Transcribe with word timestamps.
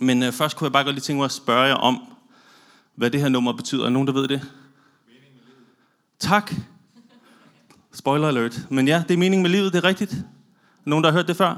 Men 0.00 0.22
øh, 0.22 0.32
først 0.32 0.56
kunne 0.56 0.64
jeg 0.66 0.72
bare 0.72 0.84
godt 0.84 0.94
lige 0.94 1.02
tænke 1.02 1.18
mig 1.18 1.24
at 1.24 1.32
spørge 1.32 1.62
jer 1.62 1.74
om, 1.74 2.02
hvad 2.94 3.10
det 3.10 3.20
her 3.20 3.28
nummer 3.28 3.52
betyder. 3.52 3.84
Er 3.84 3.90
nogen, 3.90 4.06
der 4.06 4.14
ved 4.14 4.28
det? 4.28 4.40
Tak. 6.18 6.54
Spoiler 7.92 8.28
alert. 8.28 8.60
Men 8.68 8.88
ja, 8.88 9.02
det 9.08 9.14
er 9.14 9.18
meningen 9.18 9.42
med 9.42 9.50
livet, 9.50 9.72
det 9.72 9.84
er 9.84 9.88
rigtigt. 9.88 10.14
Nogen, 10.84 11.04
der 11.04 11.10
har 11.10 11.18
hørt 11.18 11.28
det 11.28 11.36
før? 11.36 11.48
Ja. 11.48 11.54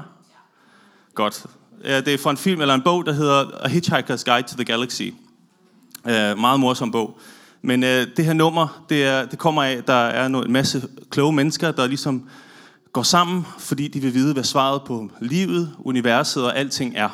Godt. 1.15 1.45
Ja, 1.83 2.01
det 2.01 2.13
er 2.13 2.17
fra 2.17 2.31
en 2.31 2.37
film 2.37 2.61
eller 2.61 2.73
en 2.73 2.81
bog, 2.81 3.05
der 3.05 3.11
hedder 3.11 3.45
A 3.63 3.67
Hitchhiker's 3.67 4.23
Guide 4.23 4.47
to 4.47 4.55
the 4.55 4.63
Galaxy. 4.63 5.09
Uh, 6.03 6.11
meget 6.39 6.59
morsom 6.59 6.91
bog. 6.91 7.19
Men 7.61 7.83
uh, 7.83 7.89
det 7.89 8.25
her 8.25 8.33
nummer, 8.33 8.83
det, 8.89 9.03
er, 9.03 9.25
det 9.25 9.39
kommer 9.39 9.63
af, 9.63 9.71
at 9.71 9.87
der 9.87 9.93
er 9.93 10.25
en 10.25 10.51
masse 10.51 10.87
kloge 11.09 11.33
mennesker, 11.33 11.71
der 11.71 11.87
ligesom 11.87 12.29
går 12.93 13.03
sammen, 13.03 13.45
fordi 13.59 13.87
de 13.87 13.99
vil 13.99 14.13
vide, 14.13 14.33
hvad 14.33 14.43
svaret 14.43 14.81
på 14.83 15.11
livet, 15.19 15.75
universet 15.79 16.45
og 16.45 16.57
alting 16.57 16.93
er. 16.95 17.09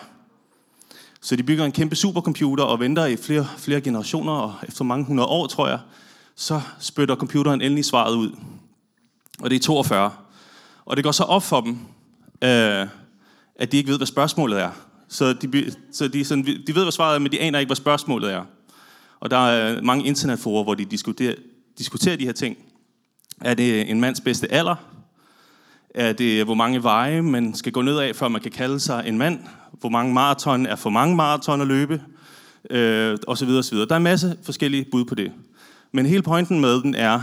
Så 1.22 1.36
de 1.36 1.44
bygger 1.44 1.66
en 1.66 1.72
kæmpe 1.72 1.96
supercomputer 1.96 2.64
og 2.64 2.80
venter 2.80 3.05
i 3.05 3.16
flere, 3.16 3.48
flere 3.58 3.82
generationer, 3.82 4.34
og 4.34 4.55
efter 4.68 4.84
mange 4.84 5.05
hundrede 5.05 5.28
år, 5.28 5.48
tror 5.48 5.68
jeg, 5.68 5.80
så 6.36 6.62
spytter 6.80 7.16
computeren 7.16 7.62
endelig 7.62 7.86
svaret 7.86 8.16
ud. 8.16 8.31
Og 9.40 9.50
det 9.50 9.56
er 9.56 9.59
42. 9.59 10.12
Og 10.86 10.97
det 10.97 11.03
går 11.03 11.12
så 11.12 11.23
op 11.23 11.44
for 11.44 11.62
dem, 11.62 11.78
øh, 12.44 12.88
at 13.56 13.72
de 13.72 13.78
ikke 13.78 13.90
ved, 13.90 13.97
hvad 13.97 14.08
spørgsmålet 14.08 14.62
er. 14.62 14.72
Så, 15.08 15.34
de, 15.34 15.73
så 15.92 16.08
de, 16.08 16.25
sådan, 16.25 16.45
de 16.45 16.75
ved, 16.75 16.84
hvad 16.84 16.92
svaret 16.92 17.16
er, 17.16 17.20
men 17.20 17.31
de 17.31 17.40
aner 17.40 17.59
ikke, 17.59 17.70
hvad 17.70 17.75
spørgsmålet 17.75 18.34
er. 18.34 18.44
Og 19.20 19.31
der 19.31 19.38
er 19.38 19.75
øh, 19.75 19.84
mange 19.84 20.06
internetforer, 20.06 20.64
hvor 20.64 20.73
de 20.73 20.86
diskuterer, 20.86 21.36
diskuterer 21.78 22.16
de 22.16 22.25
her 22.25 22.31
ting. 22.31 22.58
Er 23.42 23.53
det 23.53 23.90
en 23.92 24.00
mands 24.00 24.22
bedste 24.22 24.52
alder? 24.52 24.75
Er 25.95 26.14
det, 26.14 26.45
hvor 26.45 26.53
mange 26.53 26.84
veje 26.84 27.22
man 27.22 27.53
skal 27.53 27.72
gå 27.72 27.81
ned 27.81 27.97
af, 27.97 28.16
før 28.16 28.28
man 28.28 28.42
kan 28.42 28.52
kalde 28.52 28.80
sig 28.80 29.03
en 29.08 29.17
mand? 29.17 29.40
Hvor 29.72 29.89
mange 29.89 30.14
maraton 30.14 30.66
er 30.66 30.75
for 30.75 30.89
mange 30.89 31.16
maraton 31.16 31.62
at 31.62 31.67
løbe? 31.67 32.03
Øh, 32.70 33.17
og 33.28 33.38
så 33.38 33.45
videre, 33.45 33.59
og 33.59 33.64
så 33.64 33.72
videre. 33.72 33.88
Der 33.88 33.95
er 33.95 33.98
en 33.98 34.03
masse 34.03 34.38
forskellige 34.44 34.86
bud 34.92 35.06
på 35.06 35.16
det. 35.16 35.31
Men 35.92 36.06
hele 36.06 36.23
pointen 36.23 36.59
med 36.59 36.81
den 36.81 36.95
er, 36.95 37.22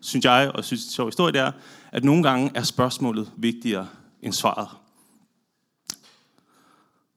synes 0.00 0.24
jeg, 0.24 0.50
og 0.54 0.64
synes 0.64 0.82
det 0.82 0.90
er 0.90 0.94
sjov 0.94 1.06
historie, 1.06 1.32
det 1.32 1.40
er, 1.40 1.52
at 1.92 2.04
nogle 2.04 2.22
gange 2.22 2.50
er 2.54 2.62
spørgsmålet 2.62 3.30
vigtigere 3.36 3.88
end 4.22 4.32
svaret. 4.32 4.68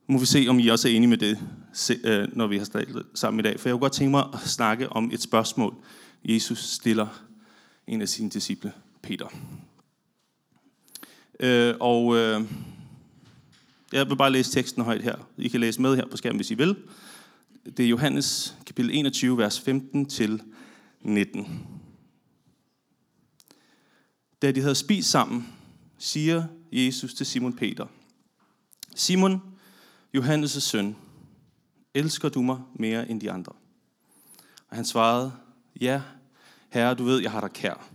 Nu 0.08 0.14
må 0.14 0.20
vi 0.20 0.26
se, 0.26 0.46
om 0.50 0.60
I 0.60 0.68
også 0.68 0.88
er 0.88 0.92
enige 0.92 1.10
med 1.10 1.18
det, 1.18 1.40
øh, 2.04 2.28
når 2.34 2.48
vi 2.48 2.58
har 2.58 2.66
snakket 2.66 3.04
sammen 3.14 3.40
i 3.40 3.44
dag. 3.44 3.60
For 3.60 3.70
jeg 3.70 3.74
kunne 3.74 3.82
godt 3.82 3.94
tænke 3.94 4.12
mig 4.12 4.24
at 4.34 4.40
snakke 4.40 4.90
om 4.90 5.12
et 5.14 5.22
spørgsmål, 5.22 5.76
Jesus 6.24 6.60
stiller 6.60 7.08
en 7.88 8.02
af 8.02 8.10
sine 8.10 8.30
disciple, 8.30 8.72
Peter. 9.02 9.28
Øh, 11.40 11.76
og 11.80 12.16
øh, 12.16 12.42
jeg 13.94 14.10
vil 14.10 14.16
bare 14.16 14.32
læse 14.32 14.52
teksten 14.52 14.84
højt 14.84 15.04
her. 15.04 15.16
I 15.38 15.48
kan 15.48 15.60
læse 15.60 15.82
med 15.82 15.96
her 15.96 16.06
på 16.06 16.18
skærmen, 16.18 16.38
hvis 16.38 16.52
I 16.52 16.54
vil. 16.54 16.76
Det 17.78 17.86
er 17.86 17.90
Johannes 17.90 18.56
kapitel 18.66 18.92
21, 18.94 19.38
vers 19.38 19.60
15 19.60 20.06
til 20.06 20.42
19. 21.02 21.68
Da 24.42 24.52
de 24.52 24.62
havde 24.62 24.76
spist 24.76 25.10
sammen, 25.10 25.48
siger 25.98 26.44
Jesus 26.72 27.14
til 27.14 27.26
Simon 27.26 27.54
Peter, 27.54 27.86
Simon, 28.96 29.42
Johannes' 30.18 30.60
søn, 30.60 30.96
elsker 31.94 32.30
du 32.30 32.42
mig 32.42 32.60
mere 32.76 33.10
end 33.10 33.22
de 33.22 33.32
andre? 33.32 33.52
Og 34.70 34.76
han 34.76 34.86
svarede, 34.86 35.34
ja, 35.82 36.02
herre, 36.70 36.94
du 36.94 37.04
ved, 37.04 37.22
jeg 37.22 37.32
har 37.32 37.42
dig 37.42 37.52
kær. 37.52 37.90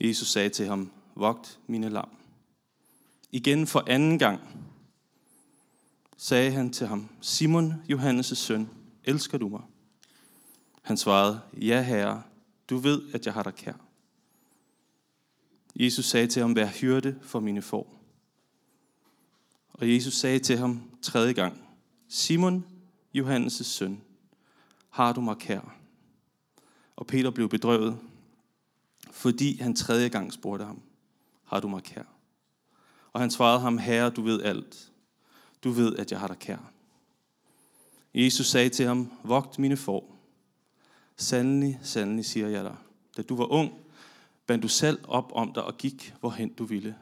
Jesus 0.00 0.28
sagde 0.28 0.48
til 0.48 0.66
ham, 0.66 0.90
vogt 1.14 1.58
mine 1.66 1.88
lam. 1.88 2.08
Igen 3.32 3.66
for 3.66 3.84
anden 3.86 4.18
gang 4.18 4.40
sagde 6.16 6.50
han 6.50 6.72
til 6.72 6.86
ham, 6.86 7.08
Simon, 7.20 7.72
Johannes' 7.92 8.34
søn, 8.34 8.70
elsker 9.04 9.38
du 9.38 9.48
mig? 9.48 9.62
Han 10.82 10.96
svarede, 10.96 11.40
ja 11.56 11.82
herre, 11.82 12.22
du 12.70 12.76
ved, 12.76 13.02
at 13.14 13.26
jeg 13.26 13.34
har 13.34 13.42
dig 13.42 13.54
kær. 13.54 13.74
Jesus 15.76 16.04
sagde 16.04 16.26
til 16.26 16.42
ham, 16.42 16.56
vær 16.56 16.66
hyrde 16.66 17.18
for 17.22 17.40
mine 17.40 17.62
får. 17.62 18.02
Og 19.72 19.92
Jesus 19.94 20.14
sagde 20.14 20.38
til 20.38 20.58
ham 20.58 20.82
tredje 21.02 21.32
gang, 21.32 21.64
Simon, 22.08 22.66
Johannes' 23.16 23.62
søn, 23.62 24.00
har 24.90 25.12
du 25.12 25.20
mig 25.20 25.36
kær? 25.36 25.76
Og 26.96 27.06
Peter 27.06 27.30
blev 27.30 27.48
bedrøvet, 27.48 27.98
fordi 29.10 29.56
han 29.56 29.76
tredje 29.76 30.08
gang 30.08 30.32
spurgte 30.32 30.64
ham, 30.64 30.82
har 31.44 31.60
du 31.60 31.68
mig 31.68 31.82
kær? 31.82 32.02
Og 33.12 33.20
han 33.20 33.30
svarede 33.30 33.60
ham, 33.60 33.78
herre, 33.78 34.10
du 34.10 34.22
ved 34.22 34.42
alt. 34.42 34.91
Du 35.64 35.70
ved, 35.70 35.96
at 35.96 36.10
jeg 36.12 36.20
har 36.20 36.26
dig 36.26 36.38
kær. 36.38 36.72
Jesus 38.14 38.46
sagde 38.46 38.68
til 38.68 38.86
ham, 38.86 39.12
vogt 39.24 39.58
mine 39.58 39.76
får. 39.76 40.18
Sandelig, 41.16 41.80
sandelig, 41.82 42.24
siger 42.24 42.48
jeg 42.48 42.64
dig. 42.64 42.76
Da 43.16 43.22
du 43.22 43.36
var 43.36 43.52
ung, 43.52 43.72
bandt 44.46 44.62
du 44.62 44.68
selv 44.68 44.98
op 45.04 45.32
om 45.34 45.52
dig 45.52 45.64
og 45.64 45.78
gik, 45.78 46.14
hvorhen 46.20 46.52
du 46.52 46.64
ville. 46.64 46.96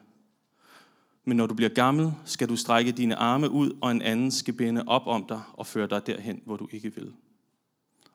Men 1.25 1.37
når 1.37 1.47
du 1.47 1.55
bliver 1.55 1.69
gammel, 1.69 2.13
skal 2.25 2.49
du 2.49 2.57
strække 2.57 2.93
dine 2.93 3.17
arme 3.17 3.51
ud, 3.51 3.79
og 3.81 3.91
en 3.91 4.03
anden 4.03 4.31
skal 4.31 4.55
binde 4.55 4.85
op 4.87 5.07
om 5.07 5.27
dig 5.27 5.43
og 5.53 5.67
føre 5.67 5.87
dig 5.87 6.07
derhen, 6.07 6.43
hvor 6.45 6.57
du 6.57 6.69
ikke 6.73 6.95
vil. 6.95 7.15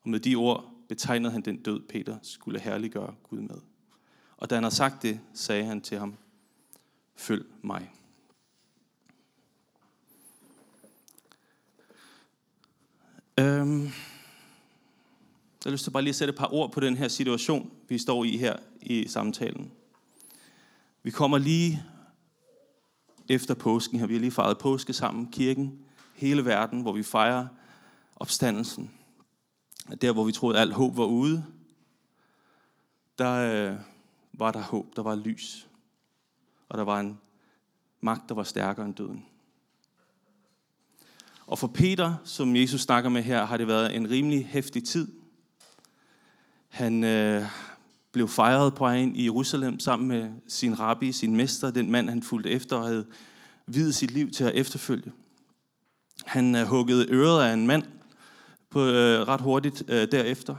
Og 0.03 0.09
med 0.09 0.19
de 0.19 0.35
ord 0.35 0.71
betegnede 0.89 1.31
han 1.31 1.41
den 1.41 1.57
død, 1.57 1.81
Peter 1.89 2.17
skulle 2.21 2.59
herliggøre 2.59 3.15
Gud 3.23 3.39
med. 3.39 3.57
Og 4.37 4.49
da 4.49 4.55
han 4.55 4.63
havde 4.63 4.75
sagt 4.75 5.01
det, 5.01 5.19
sagde 5.33 5.63
han 5.63 5.81
til 5.81 5.99
ham, 5.99 6.15
følg 7.15 7.45
mig. 7.61 7.91
Øhm, 13.39 13.81
jeg 13.83 13.91
har 15.65 15.71
lyst 15.71 15.83
til 15.83 15.91
bare 15.91 16.03
lige 16.03 16.11
at 16.11 16.15
sætte 16.15 16.31
et 16.31 16.37
par 16.37 16.53
ord 16.53 16.71
på 16.71 16.79
den 16.79 16.97
her 16.97 17.07
situation, 17.07 17.71
vi 17.87 17.97
står 17.97 18.23
i 18.23 18.37
her 18.37 18.55
i 18.81 19.07
samtalen. 19.07 19.71
Vi 21.03 21.11
kommer 21.11 21.37
lige 21.37 21.83
efter 23.29 23.53
påsken 23.53 23.99
her. 23.99 24.07
Vi 24.07 24.13
har 24.13 24.19
lige 24.19 24.31
fejret 24.31 24.57
påske 24.57 24.93
sammen, 24.93 25.31
kirken, 25.31 25.79
hele 26.13 26.45
verden, 26.45 26.81
hvor 26.81 26.91
vi 26.91 27.03
fejrer 27.03 27.47
opstandelsen. 28.15 28.91
Der, 30.01 30.13
hvor 30.13 30.23
vi 30.23 30.31
troede, 30.31 30.57
at 30.57 30.61
alt 30.61 30.73
håb 30.73 30.97
var 30.97 31.05
ude, 31.05 31.45
der 33.17 33.31
øh, 33.71 33.79
var 34.33 34.51
der 34.51 34.61
håb, 34.61 34.95
der 34.95 35.01
var 35.01 35.15
lys. 35.15 35.67
Og 36.69 36.77
der 36.77 36.83
var 36.83 36.99
en 36.99 37.19
magt, 38.01 38.29
der 38.29 38.35
var 38.35 38.43
stærkere 38.43 38.85
end 38.85 38.95
døden. 38.95 39.25
Og 41.47 41.59
for 41.59 41.67
Peter, 41.67 42.13
som 42.23 42.55
Jesus 42.55 42.81
snakker 42.81 43.09
med 43.09 43.21
her, 43.23 43.45
har 43.45 43.57
det 43.57 43.67
været 43.67 43.95
en 43.95 44.09
rimelig 44.09 44.45
hæftig 44.45 44.83
tid. 44.83 45.07
Han 46.67 47.03
øh, 47.03 47.43
blev 48.11 48.27
fejret 48.27 48.75
på 48.75 48.83
vejen 48.83 49.15
i 49.15 49.23
Jerusalem 49.23 49.79
sammen 49.79 50.07
med 50.07 50.29
sin 50.47 50.79
rabbi, 50.79 51.11
sin 51.11 51.35
mester, 51.35 51.71
den 51.71 51.91
mand, 51.91 52.09
han 52.09 52.23
fulgte 52.23 52.49
efter 52.49 52.75
og 52.75 52.87
havde 52.87 53.05
videt 53.67 53.95
sit 53.95 54.11
liv 54.11 54.31
til 54.31 54.43
at 54.43 54.55
efterfølge. 54.55 55.11
Han 56.25 56.55
øh, 56.55 56.67
huggede 56.67 57.05
øret 57.09 57.43
af 57.49 57.53
en 57.53 57.67
mand 57.67 57.83
på, 58.69 58.85
øh, 58.85 59.27
ret 59.27 59.41
hurtigt 59.41 59.83
øh, 59.87 60.07
derefter. 60.11 60.55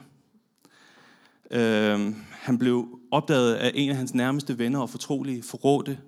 Øh, 1.50 2.14
han 2.30 2.58
blev 2.58 3.00
opdaget 3.10 3.54
af 3.54 3.70
en 3.74 3.90
af 3.90 3.96
hans 3.96 4.14
nærmeste 4.14 4.58
venner 4.58 4.80
og 4.80 4.90
fortrolige, 4.90 5.42
forrådte 5.42 5.98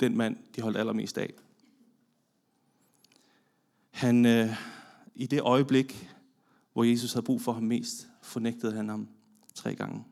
den 0.00 0.16
mand, 0.16 0.36
de 0.56 0.62
holdt 0.62 0.76
allermest 0.76 1.18
af. 1.18 1.30
Han, 3.94 4.26
øh, 4.26 4.56
I 5.14 5.26
det 5.26 5.40
øjeblik, 5.40 6.10
hvor 6.72 6.84
Jesus 6.84 7.12
havde 7.12 7.24
brug 7.24 7.42
for 7.42 7.52
ham 7.52 7.62
mest, 7.62 8.08
fornægtede 8.22 8.72
han 8.72 8.88
ham 8.88 9.08
tre 9.54 9.74
gange. 9.74 10.04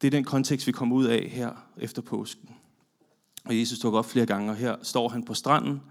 Det 0.00 0.06
er 0.06 0.10
den 0.10 0.24
kontekst, 0.24 0.66
vi 0.66 0.72
kommer 0.72 0.96
ud 0.96 1.04
af 1.04 1.28
her 1.28 1.66
efter 1.76 2.02
påsken. 2.02 2.50
Og 3.44 3.60
Jesus 3.60 3.78
tog 3.78 3.94
op 3.94 4.06
flere 4.06 4.26
gange, 4.26 4.50
og 4.50 4.56
her 4.56 4.76
står 4.82 5.08
han 5.08 5.24
på 5.24 5.34
stranden 5.34 5.82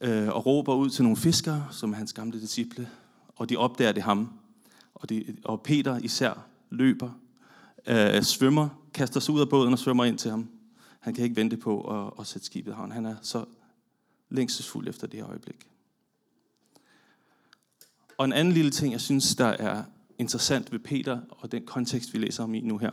øh, 0.00 0.28
og 0.28 0.46
råber 0.46 0.74
ud 0.74 0.90
til 0.90 1.02
nogle 1.02 1.16
fiskere, 1.16 1.68
som 1.70 1.92
er 1.92 1.96
hans 1.96 2.12
gamle 2.12 2.40
disciple, 2.40 2.88
og 3.36 3.48
de 3.48 3.56
opdager 3.56 3.92
det 3.92 4.02
ham. 4.02 4.32
Og, 4.94 5.08
de, 5.08 5.36
og 5.44 5.62
Peter 5.62 5.98
især 5.98 6.46
løber, 6.70 7.10
øh, 7.86 8.22
svømmer, 8.22 8.68
kaster 8.94 9.20
sig 9.20 9.34
ud 9.34 9.40
af 9.40 9.48
båden 9.48 9.72
og 9.72 9.78
svømmer 9.78 10.04
ind 10.04 10.18
til 10.18 10.30
ham. 10.30 10.48
Han 11.04 11.14
kan 11.14 11.24
ikke 11.24 11.36
vente 11.36 11.56
på 11.56 11.80
at, 11.80 12.12
at 12.20 12.26
sætte 12.26 12.46
skibet 12.46 12.72
i 12.72 12.74
havn. 12.74 12.92
Han 12.92 13.06
er 13.06 13.16
så 13.22 13.44
længselsfuld 14.28 14.88
efter 14.88 15.06
det 15.06 15.20
her 15.20 15.28
øjeblik. 15.28 15.70
Og 18.18 18.24
en 18.24 18.32
anden 18.32 18.54
lille 18.54 18.70
ting, 18.70 18.92
jeg 18.92 19.00
synes, 19.00 19.36
der 19.36 19.46
er 19.46 19.84
interessant 20.18 20.72
ved 20.72 20.78
Peter 20.78 21.20
og 21.30 21.52
den 21.52 21.66
kontekst, 21.66 22.12
vi 22.12 22.18
læser 22.18 22.44
om 22.44 22.54
i 22.54 22.60
nu 22.60 22.78
her, 22.78 22.90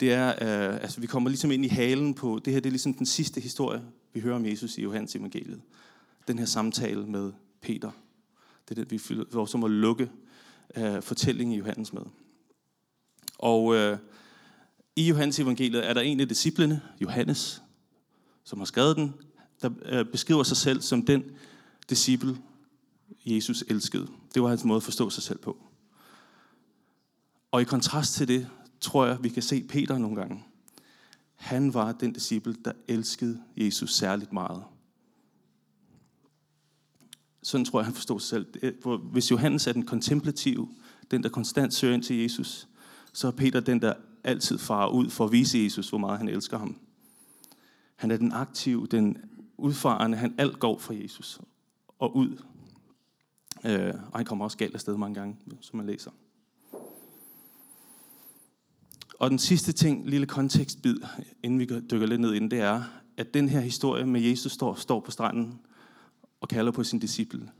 det 0.00 0.12
er, 0.12 0.28
øh, 0.28 0.74
altså 0.74 1.00
vi 1.00 1.06
kommer 1.06 1.30
ligesom 1.30 1.50
ind 1.50 1.64
i 1.64 1.68
halen 1.68 2.14
på, 2.14 2.40
det 2.44 2.52
her 2.52 2.60
det 2.60 2.68
er 2.68 2.72
ligesom 2.72 2.94
den 2.94 3.06
sidste 3.06 3.40
historie, 3.40 3.82
vi 4.12 4.20
hører 4.20 4.36
om 4.36 4.46
Jesus 4.46 4.78
i 4.78 4.82
Johannes 4.82 5.16
evangeliet. 5.16 5.60
Den 6.28 6.38
her 6.38 6.46
samtale 6.46 7.06
med 7.06 7.32
Peter. 7.60 7.90
Det 8.68 8.78
er 8.78 8.84
det, 8.84 8.90
vi 8.90 8.98
får 9.32 9.46
som 9.46 9.64
at 9.64 9.70
lukke 9.70 10.10
øh, 10.76 11.02
fortællingen 11.02 11.54
i 11.54 11.58
Johannes 11.58 11.92
med. 11.92 12.02
Og 13.38 13.74
øh, 13.74 13.98
i 14.96 15.08
Johannes 15.08 15.38
evangeliet 15.38 15.88
er 15.88 15.94
der 15.94 16.00
en 16.00 16.20
af 16.20 16.28
disciplene, 16.28 16.82
Johannes, 17.00 17.62
som 18.44 18.58
har 18.58 18.66
skrevet 18.66 18.96
den, 18.96 19.14
der 19.62 19.70
øh, 19.84 20.04
beskriver 20.04 20.42
sig 20.42 20.56
selv 20.56 20.80
som 20.80 21.06
den 21.06 21.24
disciple, 21.90 22.38
Jesus 23.26 23.64
elskede. 23.68 24.08
Det 24.34 24.42
var 24.42 24.48
hans 24.48 24.64
måde 24.64 24.76
at 24.76 24.82
forstå 24.82 25.10
sig 25.10 25.22
selv 25.22 25.38
på. 25.38 25.56
Og 27.50 27.60
i 27.60 27.64
kontrast 27.64 28.14
til 28.14 28.28
det, 28.28 28.48
tror 28.80 29.06
jeg, 29.06 29.18
vi 29.22 29.28
kan 29.28 29.42
se 29.42 29.62
Peter 29.62 29.98
nogle 29.98 30.16
gange. 30.16 30.44
Han 31.34 31.74
var 31.74 31.92
den 31.92 32.12
disciple, 32.12 32.56
der 32.64 32.72
elskede 32.88 33.42
Jesus 33.56 33.94
særligt 33.94 34.32
meget. 34.32 34.62
Sådan 37.42 37.64
tror 37.64 37.80
jeg, 37.80 37.86
han 37.86 37.94
forstod 37.94 38.20
sig 38.20 38.28
selv. 38.28 38.46
Hvis 39.12 39.30
Johannes 39.30 39.66
er 39.66 39.72
den 39.72 39.86
kontemplative, 39.86 40.68
den 41.10 41.22
der 41.22 41.28
konstant 41.28 41.74
søger 41.74 41.94
ind 41.94 42.02
til 42.02 42.16
Jesus, 42.16 42.68
så 43.12 43.26
er 43.26 43.30
Peter 43.30 43.60
den, 43.60 43.82
der 43.82 43.94
altid 44.24 44.58
farer 44.58 44.88
ud 44.88 45.10
for 45.10 45.24
at 45.24 45.32
vise 45.32 45.58
Jesus, 45.58 45.88
hvor 45.88 45.98
meget 45.98 46.18
han 46.18 46.28
elsker 46.28 46.58
ham. 46.58 46.76
Han 47.96 48.10
er 48.10 48.16
den 48.16 48.32
aktive, 48.32 48.86
den 48.86 49.16
udfarende, 49.56 50.18
han 50.18 50.34
alt 50.38 50.58
går 50.58 50.78
for 50.78 50.92
Jesus 50.92 51.40
og 51.98 52.16
ud. 52.16 52.42
Øh, 53.64 53.94
og 54.12 54.18
han 54.18 54.24
kommer 54.24 54.44
også 54.44 54.56
galt 54.56 54.74
afsted 54.74 54.96
mange 54.96 55.14
gange, 55.14 55.36
som 55.60 55.76
man 55.76 55.86
læser. 55.86 56.10
Og 59.18 59.30
den 59.30 59.38
sidste 59.38 59.72
ting, 59.72 60.08
lille 60.08 60.26
kontekstbid, 60.26 60.96
inden 61.42 61.58
vi 61.58 61.64
dykker 61.64 62.06
lidt 62.06 62.20
ned 62.20 62.32
i 62.32 62.38
den, 62.38 62.50
det 62.50 62.60
er, 62.60 62.82
at 63.16 63.34
den 63.34 63.48
her 63.48 63.60
historie 63.60 64.06
med 64.06 64.20
Jesus 64.20 64.52
står, 64.52 64.74
står 64.74 65.00
på 65.00 65.10
stranden 65.10 65.60
og 66.40 66.48
kalder 66.48 66.72
på 66.72 66.84
sin 66.84 66.98
disciple. 66.98 67.50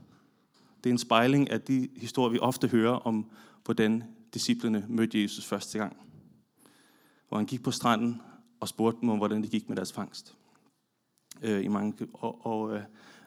Det 0.83 0.89
er 0.89 0.93
en 0.93 0.97
spejling 0.97 1.51
af 1.51 1.61
de 1.61 1.89
historier, 1.95 2.31
vi 2.31 2.39
ofte 2.39 2.67
hører 2.67 2.95
om, 2.95 3.25
hvordan 3.65 4.03
disciplene 4.33 4.85
mødte 4.89 5.21
Jesus 5.21 5.45
første 5.45 5.77
gang. 5.79 5.97
Hvor 7.33 7.37
han 7.37 7.45
gik 7.45 7.63
på 7.63 7.71
stranden 7.71 8.21
og 8.59 8.67
spurgte 8.67 9.01
dem 9.01 9.09
om, 9.09 9.17
hvordan 9.17 9.41
det 9.41 9.51
gik 9.51 9.69
med 9.69 9.75
deres 9.75 9.93
fangst. 9.93 10.35
Øh, 11.41 11.65
i 11.65 11.67
mange, 11.67 12.07
og, 12.13 12.45
og 12.45 12.75
øh, 12.75 12.81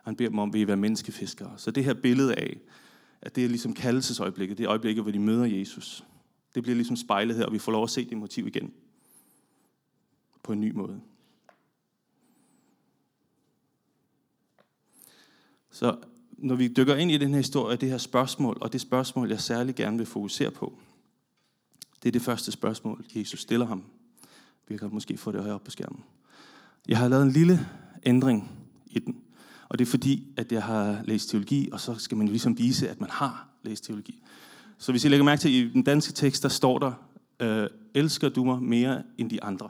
han 0.05 0.17
beder 0.17 0.31
dem 0.31 0.39
om, 0.39 0.53
vil 0.53 0.61
I 0.61 0.67
være 0.67 0.77
menneskefiskere? 0.77 1.55
Så 1.57 1.71
det 1.71 1.85
her 1.85 1.95
billede 1.95 2.35
af, 2.35 2.61
at 3.21 3.37
det 3.37 3.45
er 3.45 3.49
ligesom 3.49 3.75
kaldelsesøjeblikket, 3.75 4.59
det 4.59 4.65
er 4.65 4.71
øjeblikket, 4.71 5.05
hvor 5.05 5.13
de 5.13 5.19
møder 5.19 5.45
Jesus. 5.45 6.05
Det 6.55 6.63
bliver 6.63 6.77
ligesom 6.77 6.97
spejlet 6.97 7.37
her, 7.37 7.45
og 7.47 7.53
vi 7.53 7.59
får 7.59 7.73
lov 7.73 7.83
at 7.83 7.91
se 7.91 8.09
det 8.09 8.19
motiv 8.19 8.47
igen. 8.47 8.73
På 10.43 10.53
en 10.53 10.61
ny 10.61 10.73
måde. 10.73 11.01
Så 15.71 15.99
når 16.31 16.55
vi 16.55 16.69
dykker 16.69 16.97
ind 16.97 17.11
i 17.11 17.19
den 17.19 17.31
her 17.31 17.37
historie, 17.37 17.77
det 17.77 17.91
her 17.91 17.99
spørgsmål, 17.99 18.59
og 18.61 18.73
det 18.73 18.81
spørgsmål, 18.81 19.31
jeg 19.31 19.41
særlig 19.41 19.75
gerne 19.75 19.97
vil 19.97 20.07
fokusere 20.07 20.51
på, 20.51 20.79
det 22.03 22.09
er 22.09 22.13
det 22.13 22.23
første 22.23 22.53
spørgsmål, 22.53 23.05
Jesus 23.15 23.41
stiller 23.41 23.67
ham. 23.67 23.85
Vi 24.69 24.77
kan 24.77 24.89
måske 24.93 25.17
få 25.17 25.33
det 25.33 25.41
højere 25.41 25.55
op 25.55 25.65
på 25.65 25.71
skærmen. 25.71 26.05
Jeg 26.89 26.99
har 26.99 27.09
lavet 27.09 27.23
en 27.23 27.31
lille 27.31 27.69
ændring 28.03 28.51
i 28.87 28.99
den. 28.99 29.17
Og 29.69 29.79
det 29.79 29.87
er 29.87 29.91
fordi, 29.91 30.27
at 30.37 30.53
jeg 30.53 30.63
har 30.63 31.03
læst 31.05 31.31
teologi, 31.31 31.69
og 31.73 31.81
så 31.81 31.95
skal 31.95 32.17
man 32.17 32.29
ligesom 32.29 32.59
vise, 32.59 32.89
at 32.89 33.01
man 33.01 33.11
har 33.11 33.49
læst 33.63 33.85
teologi. 33.85 34.23
Så 34.79 34.93
hvis 34.93 35.05
I 35.05 35.09
lægger 35.09 35.25
mærke 35.25 35.41
til, 35.41 35.55
i 35.55 35.71
den 35.73 35.83
danske 35.83 36.13
tekst, 36.13 36.43
der 36.43 36.49
står 36.49 36.79
der, 36.79 36.93
øh, 37.41 37.69
elsker 37.95 38.29
du 38.29 38.45
mig 38.45 38.63
mere 38.63 39.03
end 39.19 39.31
de 39.31 39.43
andre. 39.43 39.69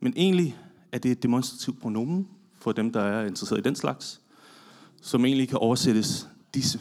Men 0.00 0.12
egentlig 0.16 0.58
er 0.92 0.98
det 0.98 1.10
et 1.10 1.22
demonstrativt 1.22 1.80
pronomen 1.80 2.28
for 2.54 2.72
dem, 2.72 2.92
der 2.92 3.00
er 3.00 3.26
interesseret 3.26 3.58
i 3.58 3.62
den 3.62 3.76
slags, 3.76 4.20
som 5.02 5.24
egentlig 5.24 5.48
kan 5.48 5.58
oversættes 5.58 6.28
disse. 6.54 6.80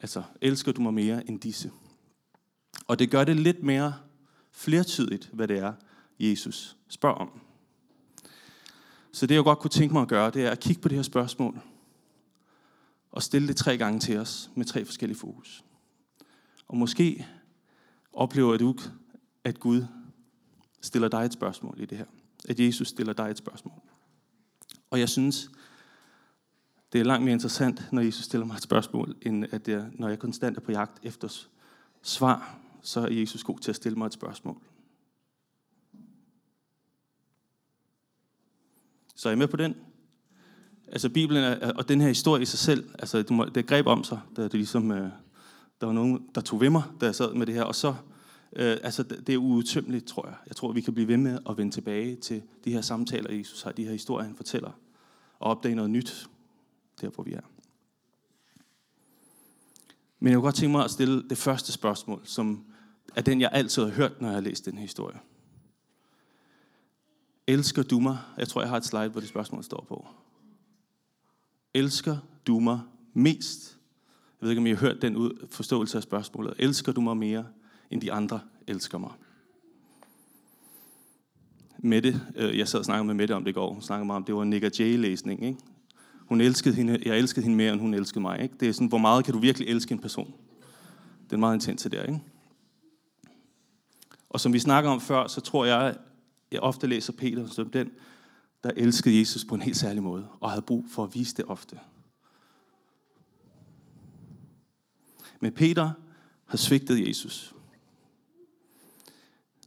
Altså, 0.00 0.22
elsker 0.40 0.72
du 0.72 0.82
mig 0.82 0.94
mere 0.94 1.30
end 1.30 1.40
disse. 1.40 1.70
Og 2.86 2.98
det 2.98 3.10
gør 3.10 3.24
det 3.24 3.36
lidt 3.36 3.62
mere 3.62 3.94
flertydigt, 4.52 5.30
hvad 5.32 5.48
det 5.48 5.58
er, 5.58 5.72
Jesus 6.18 6.76
spørger 6.88 7.16
om. 7.16 7.40
Så 9.12 9.26
det, 9.26 9.34
jeg 9.34 9.44
godt 9.44 9.58
kunne 9.58 9.70
tænke 9.70 9.92
mig 9.92 10.02
at 10.02 10.08
gøre, 10.08 10.30
det 10.30 10.46
er 10.46 10.50
at 10.50 10.60
kigge 10.60 10.82
på 10.82 10.88
det 10.88 10.96
her 10.96 11.02
spørgsmål 11.02 11.60
og 13.10 13.22
stille 13.22 13.48
det 13.48 13.56
tre 13.56 13.78
gange 13.78 14.00
til 14.00 14.18
os 14.18 14.50
med 14.54 14.64
tre 14.64 14.84
forskellige 14.84 15.18
fokus. 15.18 15.64
Og 16.68 16.76
måske 16.76 17.26
oplever 18.12 18.56
du, 18.56 18.74
at 19.44 19.60
Gud 19.60 19.84
stiller 20.80 21.08
dig 21.08 21.24
et 21.24 21.32
spørgsmål 21.32 21.80
i 21.80 21.84
det 21.84 21.98
her. 21.98 22.06
At 22.48 22.60
Jesus 22.60 22.88
stiller 22.88 23.12
dig 23.12 23.30
et 23.30 23.38
spørgsmål. 23.38 23.80
Og 24.90 25.00
jeg 25.00 25.08
synes, 25.08 25.50
det 26.92 27.00
er 27.00 27.04
langt 27.04 27.24
mere 27.24 27.32
interessant, 27.32 27.92
når 27.92 28.02
Jesus 28.02 28.24
stiller 28.24 28.46
mig 28.46 28.54
et 28.54 28.62
spørgsmål, 28.62 29.16
end 29.22 29.44
at 29.50 29.68
jeg, 29.68 29.90
når 29.92 30.08
jeg 30.08 30.18
konstant 30.18 30.56
er 30.56 30.60
på 30.60 30.72
jagt 30.72 30.98
efter 31.02 31.28
svar, 32.02 32.58
så 32.82 33.00
er 33.00 33.10
Jesus 33.10 33.44
god 33.44 33.58
til 33.58 33.70
at 33.70 33.76
stille 33.76 33.98
mig 33.98 34.06
et 34.06 34.12
spørgsmål. 34.12 34.62
Så 39.14 39.28
er 39.28 39.32
I 39.32 39.36
med 39.36 39.48
på 39.48 39.56
den? 39.56 39.74
Altså 40.92 41.08
Bibelen 41.08 41.44
er, 41.44 41.72
og 41.72 41.88
den 41.88 42.00
her 42.00 42.08
historie 42.08 42.42
i 42.42 42.46
sig 42.46 42.58
selv, 42.58 42.90
altså 42.98 43.22
det, 43.22 43.54
det 43.54 43.66
greb 43.66 43.86
om 43.86 44.04
sig, 44.04 44.20
da 44.36 44.42
det 44.42 44.54
ligesom, 44.54 44.90
øh, 44.90 45.10
der 45.80 45.86
var 45.86 45.92
nogen, 45.92 46.26
der 46.34 46.40
tog 46.40 46.60
ved 46.60 46.70
mig, 46.70 46.82
da 47.00 47.06
jeg 47.06 47.14
sad 47.14 47.34
med 47.34 47.46
det 47.46 47.54
her, 47.54 47.62
og 47.62 47.74
så, 47.74 47.94
øh, 48.56 48.76
altså 48.82 49.02
det 49.02 49.28
er 49.28 49.36
uudtømmeligt, 49.36 50.06
tror 50.06 50.26
jeg. 50.26 50.34
Jeg 50.46 50.56
tror, 50.56 50.72
vi 50.72 50.80
kan 50.80 50.94
blive 50.94 51.08
ved 51.08 51.16
med 51.16 51.38
at 51.48 51.58
vende 51.58 51.72
tilbage 51.72 52.16
til 52.16 52.42
de 52.64 52.72
her 52.72 52.80
samtaler, 52.80 53.32
Jesus 53.32 53.62
har, 53.62 53.72
de 53.72 53.84
her 53.84 53.92
historier, 53.92 54.26
han 54.26 54.36
fortæller, 54.36 54.70
og 55.38 55.50
opdage 55.50 55.74
noget 55.74 55.90
nyt, 55.90 56.28
der 57.00 57.10
hvor 57.10 57.24
vi 57.24 57.32
er. 57.32 57.40
Men 60.20 60.30
jeg 60.30 60.36
kunne 60.36 60.44
godt 60.44 60.54
tænke 60.54 60.72
mig 60.72 60.84
at 60.84 60.90
stille 60.90 61.28
det 61.30 61.38
første 61.38 61.72
spørgsmål, 61.72 62.20
som 62.24 62.64
er 63.16 63.20
den, 63.20 63.40
jeg 63.40 63.50
altid 63.52 63.82
har 63.82 63.90
hørt, 63.90 64.20
når 64.20 64.28
jeg 64.28 64.34
har 64.34 64.40
læst 64.40 64.66
den 64.66 64.74
her 64.74 64.82
historie. 64.82 65.18
Elsker 67.46 67.82
du 67.82 68.00
mig? 68.00 68.18
Jeg 68.38 68.48
tror, 68.48 68.60
jeg 68.60 68.70
har 68.70 68.76
et 68.76 68.84
slide, 68.84 69.08
hvor 69.08 69.20
det 69.20 69.28
spørgsmål 69.28 69.64
står 69.64 69.84
på. 69.88 70.06
Elsker 71.74 72.16
du 72.46 72.60
mig 72.60 72.80
mest? 73.14 73.78
Jeg 74.40 74.46
ved 74.46 74.50
ikke, 74.50 74.60
om 74.60 74.66
I 74.66 74.70
har 74.70 74.76
hørt 74.76 75.02
den 75.02 75.16
ud, 75.16 75.46
forståelse 75.50 75.96
af 75.96 76.02
spørgsmålet. 76.02 76.54
Elsker 76.58 76.92
du 76.92 77.00
mig 77.00 77.16
mere, 77.16 77.46
end 77.90 78.00
de 78.00 78.12
andre 78.12 78.40
elsker 78.66 78.98
mig? 78.98 79.10
Mette, 81.78 82.20
øh, 82.36 82.58
jeg 82.58 82.68
sad 82.68 82.78
og 82.78 82.84
snakkede 82.84 83.06
med 83.06 83.14
Mette 83.14 83.32
om 83.32 83.44
det 83.44 83.50
i 83.50 83.54
går. 83.54 83.72
Hun 83.72 83.82
snakkede 83.82 84.06
meget 84.06 84.16
om, 84.16 84.24
det 84.24 84.34
var 84.34 84.42
en 84.42 84.50
Nick 84.50 84.80
Jay-læsning. 84.80 85.44
Ikke? 85.44 85.58
Hun 86.26 86.40
elskede 86.40 86.74
hende, 86.74 87.02
jeg 87.06 87.18
elskede 87.18 87.42
hende 87.42 87.56
mere, 87.56 87.72
end 87.72 87.80
hun 87.80 87.94
elskede 87.94 88.20
mig. 88.20 88.40
Ikke? 88.40 88.54
Det 88.60 88.68
er 88.68 88.72
sådan, 88.72 88.88
hvor 88.88 88.98
meget 88.98 89.24
kan 89.24 89.34
du 89.34 89.40
virkelig 89.40 89.68
elske 89.68 89.92
en 89.92 89.98
person? 89.98 90.34
Det 91.24 91.32
er 91.32 91.36
meget 91.36 91.54
intens 91.54 91.88
der, 91.92 92.02
ikke? 92.02 92.22
Og 94.30 94.40
som 94.40 94.52
vi 94.52 94.58
snakker 94.58 94.90
om 94.90 95.00
før, 95.00 95.26
så 95.26 95.40
tror 95.40 95.64
jeg, 95.64 95.96
jeg 96.52 96.60
ofte 96.60 96.86
læser 96.86 97.12
Peter 97.12 97.46
som 97.46 97.70
den, 97.70 97.90
der 98.64 98.70
elskede 98.76 99.18
Jesus 99.18 99.44
på 99.44 99.54
en 99.54 99.62
helt 99.62 99.76
særlig 99.76 100.02
måde, 100.02 100.28
og 100.40 100.50
havde 100.50 100.62
brug 100.62 100.84
for 100.90 101.04
at 101.04 101.14
vise 101.14 101.36
det 101.36 101.44
ofte. 101.44 101.80
Men 105.40 105.52
Peter 105.52 105.92
har 106.44 106.56
svigtet 106.56 107.08
Jesus. 107.08 107.54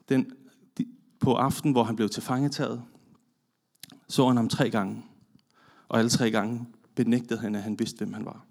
Den, 0.09 0.31
på 1.19 1.33
aften, 1.33 1.71
hvor 1.71 1.83
han 1.83 1.95
blev 1.95 2.09
tilfangetaget, 2.09 2.83
så 4.07 4.27
han 4.27 4.37
ham 4.37 4.49
tre 4.49 4.69
gange. 4.69 5.03
Og 5.87 5.99
alle 5.99 6.09
tre 6.09 6.31
gange 6.31 6.67
benægtede 6.95 7.39
han, 7.39 7.55
at 7.55 7.63
han 7.63 7.79
vidste, 7.79 7.97
hvem 7.97 8.13
han 8.13 8.25
var. 8.25 8.45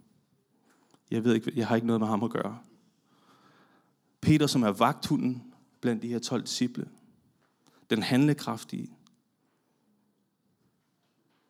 Jeg 1.10 1.24
ved 1.24 1.34
ikke, 1.34 1.52
jeg 1.56 1.66
har 1.66 1.74
ikke 1.74 1.86
noget 1.86 2.00
med 2.00 2.08
ham 2.08 2.22
at 2.22 2.30
gøre. 2.30 2.58
Peter, 4.20 4.46
som 4.46 4.62
er 4.62 4.70
vagthunden 4.70 5.52
blandt 5.80 6.02
de 6.02 6.08
her 6.08 6.18
12 6.18 6.42
disciple, 6.42 6.88
den 7.94 8.02
handlekraftige. 8.02 8.90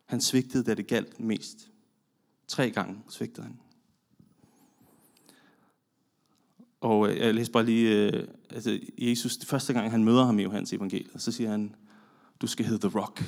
Han 0.04 0.20
svigtede, 0.20 0.64
da 0.64 0.74
det 0.74 0.86
galt 0.86 1.20
mest. 1.20 1.70
Tre 2.48 2.70
gange 2.70 3.02
svigtede 3.08 3.46
han. 3.46 3.60
Og 6.80 7.08
øh, 7.08 7.18
jeg 7.18 7.34
læser 7.34 7.52
bare 7.52 7.64
lige, 7.64 8.12
øh, 8.12 8.28
altså 8.50 8.80
Jesus, 8.98 9.36
det 9.36 9.48
første 9.48 9.72
gang 9.72 9.90
han 9.90 10.04
møder 10.04 10.24
ham 10.24 10.38
i 10.38 10.42
Johannes 10.42 10.72
evangeliet, 10.72 11.22
så 11.22 11.32
siger 11.32 11.50
han, 11.50 11.74
du 12.40 12.46
skal 12.46 12.66
hedde 12.66 12.88
The 12.88 12.98
Rock. 12.98 13.24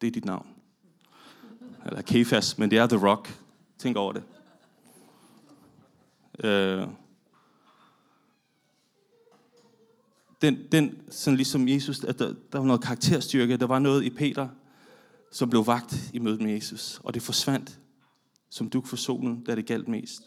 Det 0.00 0.06
er 0.06 0.10
dit 0.10 0.24
navn. 0.24 0.46
Eller 1.86 2.02
Kefas, 2.02 2.58
men 2.58 2.70
det 2.70 2.78
er 2.78 2.86
The 2.86 3.06
Rock. 3.08 3.42
Tænk 3.78 3.96
over 3.96 4.12
det. 4.12 4.22
Øh, 6.44 6.88
den, 10.46 10.58
den 10.72 10.98
sådan 11.10 11.36
ligesom 11.36 11.68
Jesus, 11.68 12.04
at 12.04 12.18
der, 12.18 12.34
der 12.52 12.58
var 12.58 12.66
noget 12.66 12.82
karakterstyrke, 12.82 13.56
der 13.56 13.66
var 13.66 13.78
noget 13.78 14.04
i 14.04 14.10
Peter, 14.10 14.48
som 15.32 15.50
blev 15.50 15.66
vagt 15.66 16.10
i 16.12 16.18
mødet 16.18 16.40
med 16.40 16.52
Jesus, 16.52 17.00
og 17.04 17.14
det 17.14 17.22
forsvandt 17.22 17.78
som 18.50 18.70
duk 18.70 18.86
for 18.86 18.96
solen, 18.96 19.44
da 19.44 19.54
det 19.54 19.66
galt 19.66 19.88
mest. 19.88 20.22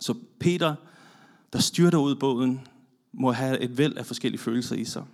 Så 0.00 0.14
Peter, 0.40 0.74
der 1.52 1.58
styrter 1.58 1.98
ud 1.98 2.14
båden, 2.14 2.60
må 3.12 3.32
have 3.32 3.60
et 3.60 3.78
væld 3.78 3.96
af 3.96 4.06
forskellige 4.06 4.40
følelser 4.40 4.76
i 4.76 4.84
sig. 4.84 5.04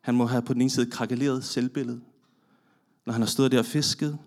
Han 0.00 0.14
må 0.14 0.26
have 0.26 0.42
på 0.42 0.52
den 0.52 0.60
ene 0.60 0.70
side 0.70 0.90
krakeleret 0.90 1.44
selvbillede, 1.44 2.00
når 3.06 3.12
han 3.12 3.22
har 3.22 3.26
stået 3.26 3.52
der 3.52 3.58
og 3.58 3.64
fisket. 3.64 4.18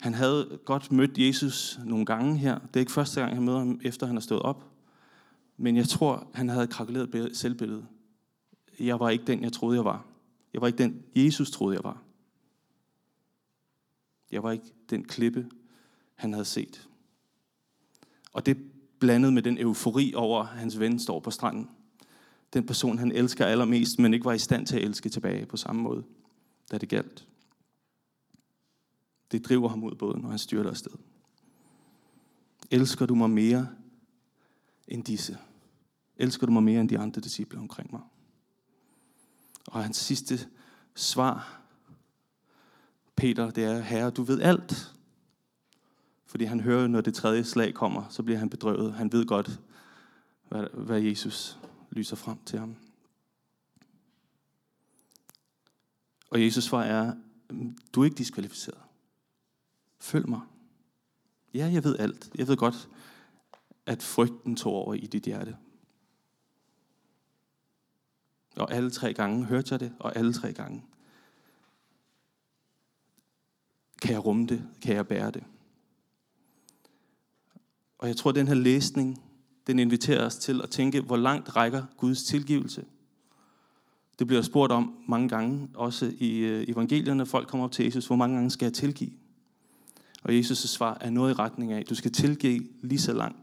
Han 0.00 0.14
havde 0.14 0.58
godt 0.64 0.92
mødt 0.92 1.18
Jesus 1.18 1.78
nogle 1.84 2.06
gange 2.06 2.38
her. 2.38 2.58
Det 2.58 2.76
er 2.76 2.80
ikke 2.80 2.92
første 2.92 3.20
gang, 3.20 3.34
han 3.34 3.44
møder 3.44 3.58
ham, 3.58 3.80
efter 3.84 4.06
han 4.06 4.16
har 4.16 4.20
stået 4.20 4.42
op. 4.42 4.75
Men 5.56 5.76
jeg 5.76 5.88
tror, 5.88 6.30
han 6.34 6.48
havde 6.48 6.66
krakeleret 6.66 7.36
selvbillede. 7.36 7.86
Jeg 8.80 9.00
var 9.00 9.10
ikke 9.10 9.24
den, 9.24 9.42
jeg 9.42 9.52
troede, 9.52 9.76
jeg 9.76 9.84
var. 9.84 10.06
Jeg 10.52 10.60
var 10.60 10.66
ikke 10.66 10.78
den, 10.78 11.02
Jesus 11.14 11.50
troede, 11.50 11.76
jeg 11.76 11.84
var. 11.84 12.02
Jeg 14.30 14.42
var 14.42 14.52
ikke 14.52 14.72
den 14.90 15.04
klippe, 15.04 15.50
han 16.14 16.32
havde 16.32 16.44
set. 16.44 16.88
Og 18.32 18.46
det 18.46 18.56
blandet 18.98 19.32
med 19.32 19.42
den 19.42 19.58
eufori 19.58 20.14
over, 20.14 20.40
at 20.40 20.46
hans 20.46 20.78
ven 20.78 20.98
står 20.98 21.20
på 21.20 21.30
stranden. 21.30 21.70
Den 22.52 22.66
person, 22.66 22.98
han 22.98 23.12
elsker 23.12 23.46
allermest, 23.46 23.98
men 23.98 24.14
ikke 24.14 24.24
var 24.24 24.32
i 24.32 24.38
stand 24.38 24.66
til 24.66 24.76
at 24.76 24.82
elske 24.82 25.08
tilbage 25.08 25.46
på 25.46 25.56
samme 25.56 25.82
måde, 25.82 26.04
da 26.70 26.78
det 26.78 26.88
galt. 26.88 27.28
Det 29.32 29.44
driver 29.44 29.68
ham 29.68 29.84
ud 29.84 29.94
båden, 29.94 30.22
når 30.22 30.28
han 30.28 30.38
styrter 30.38 30.70
afsted. 30.70 30.92
Elsker 32.70 33.06
du 33.06 33.14
mig 33.14 33.30
mere 33.30 33.68
end 34.88 35.04
disse? 35.04 35.38
Elsker 36.16 36.46
du 36.46 36.52
mig 36.52 36.62
mere 36.62 36.80
end 36.80 36.88
de 36.88 36.98
andre 36.98 37.20
disciple 37.20 37.58
omkring 37.58 37.92
mig? 37.92 38.00
Og 39.66 39.82
hans 39.82 39.96
sidste 39.96 40.48
svar, 40.94 41.60
Peter, 43.16 43.50
det 43.50 43.64
er, 43.64 43.80
Herre, 43.80 44.10
du 44.10 44.22
ved 44.22 44.40
alt. 44.40 44.94
Fordi 46.26 46.44
han 46.44 46.60
hører, 46.60 46.86
når 46.86 47.00
det 47.00 47.14
tredje 47.14 47.44
slag 47.44 47.74
kommer, 47.74 48.08
så 48.08 48.22
bliver 48.22 48.38
han 48.38 48.50
bedrøvet. 48.50 48.94
Han 48.94 49.12
ved 49.12 49.26
godt, 49.26 49.60
hvad, 50.48 50.66
hvad 50.72 51.00
Jesus 51.00 51.58
lyser 51.90 52.16
frem 52.16 52.38
til 52.46 52.58
ham. 52.58 52.76
Og 56.30 56.42
Jesus 56.42 56.64
svar 56.64 56.82
er, 56.82 57.14
mm, 57.50 57.76
du 57.92 58.00
er 58.00 58.04
ikke 58.04 58.18
diskvalificeret. 58.18 58.78
Følg 59.98 60.28
mig. 60.28 60.40
Ja, 61.54 61.70
jeg 61.72 61.84
ved 61.84 61.98
alt. 61.98 62.30
Jeg 62.34 62.48
ved 62.48 62.56
godt, 62.56 62.88
at 63.86 64.02
frygten 64.02 64.56
tog 64.56 64.72
over 64.72 64.94
i 64.94 65.06
dit 65.06 65.22
hjerte. 65.22 65.56
Og 68.56 68.72
alle 68.72 68.90
tre 68.90 69.14
gange 69.14 69.44
hørte 69.44 69.68
jeg 69.70 69.80
det, 69.80 69.92
og 69.98 70.16
alle 70.16 70.32
tre 70.32 70.52
gange 70.52 70.84
kan 74.02 74.12
jeg 74.12 74.24
rumme 74.24 74.46
det, 74.46 74.62
kan 74.82 74.96
jeg 74.96 75.06
bære 75.06 75.30
det. 75.30 75.44
Og 77.98 78.08
jeg 78.08 78.16
tror, 78.16 78.30
at 78.30 78.34
den 78.34 78.48
her 78.48 78.54
læsning, 78.54 79.22
den 79.66 79.78
inviterer 79.78 80.26
os 80.26 80.36
til 80.36 80.62
at 80.62 80.70
tænke, 80.70 81.00
hvor 81.00 81.16
langt 81.16 81.56
rækker 81.56 81.84
Guds 81.96 82.24
tilgivelse. 82.24 82.84
Det 84.18 84.26
bliver 84.26 84.42
spurgt 84.42 84.72
om 84.72 85.04
mange 85.08 85.28
gange, 85.28 85.68
også 85.74 86.12
i 86.18 86.38
øh, 86.38 86.64
evangelierne. 86.68 87.26
Folk 87.26 87.48
kommer 87.48 87.64
op 87.64 87.72
til 87.72 87.84
Jesus, 87.84 88.06
hvor 88.06 88.16
mange 88.16 88.36
gange 88.36 88.50
skal 88.50 88.66
jeg 88.66 88.72
tilgive? 88.72 89.12
Og 90.22 90.32
Jesus' 90.32 90.54
svar 90.54 90.98
er 91.00 91.10
noget 91.10 91.30
i 91.30 91.34
retning 91.34 91.72
af, 91.72 91.84
du 91.84 91.94
skal 91.94 92.12
tilgive 92.12 92.68
lige 92.80 92.98
så 92.98 93.12
langt, 93.12 93.38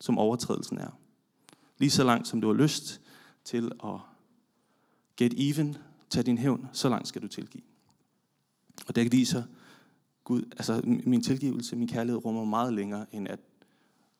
som 0.00 0.18
overtrædelsen 0.18 0.78
er. 0.78 0.98
Lige 1.78 1.90
så 1.90 2.04
langt, 2.04 2.28
som 2.28 2.40
du 2.40 2.46
har 2.46 2.54
lyst 2.54 3.00
til 3.44 3.72
at 3.84 3.98
get 5.16 5.34
even, 5.36 5.76
tag 6.10 6.26
din 6.26 6.38
hævn, 6.38 6.68
så 6.72 6.88
langt 6.88 7.08
skal 7.08 7.22
du 7.22 7.28
tilgive. 7.28 7.62
Og 8.88 8.94
det 8.96 9.12
viser, 9.12 9.42
Gud, 10.24 10.42
altså 10.50 10.80
min 10.84 11.22
tilgivelse, 11.22 11.76
min 11.76 11.88
kærlighed 11.88 12.24
rummer 12.24 12.44
meget 12.44 12.72
længere, 12.72 13.06
end 13.12 13.28
at 13.28 13.40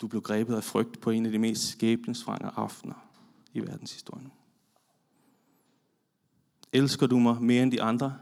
du 0.01 0.07
blev 0.07 0.23
grebet 0.23 0.55
af 0.55 0.65
frygt 0.65 1.01
på 1.01 1.11
en 1.11 1.27
af 1.27 1.33
de 1.33 1.39
mest 1.39 1.69
skæbnesvangre 1.69 2.51
aftener 2.57 3.09
i 3.53 3.61
verdenshistorien. 3.61 4.33
Elsker 6.73 7.07
du 7.07 7.19
mig 7.19 7.43
mere 7.43 7.63
end 7.63 7.73
de 7.73 7.83
andre? 7.83 8.19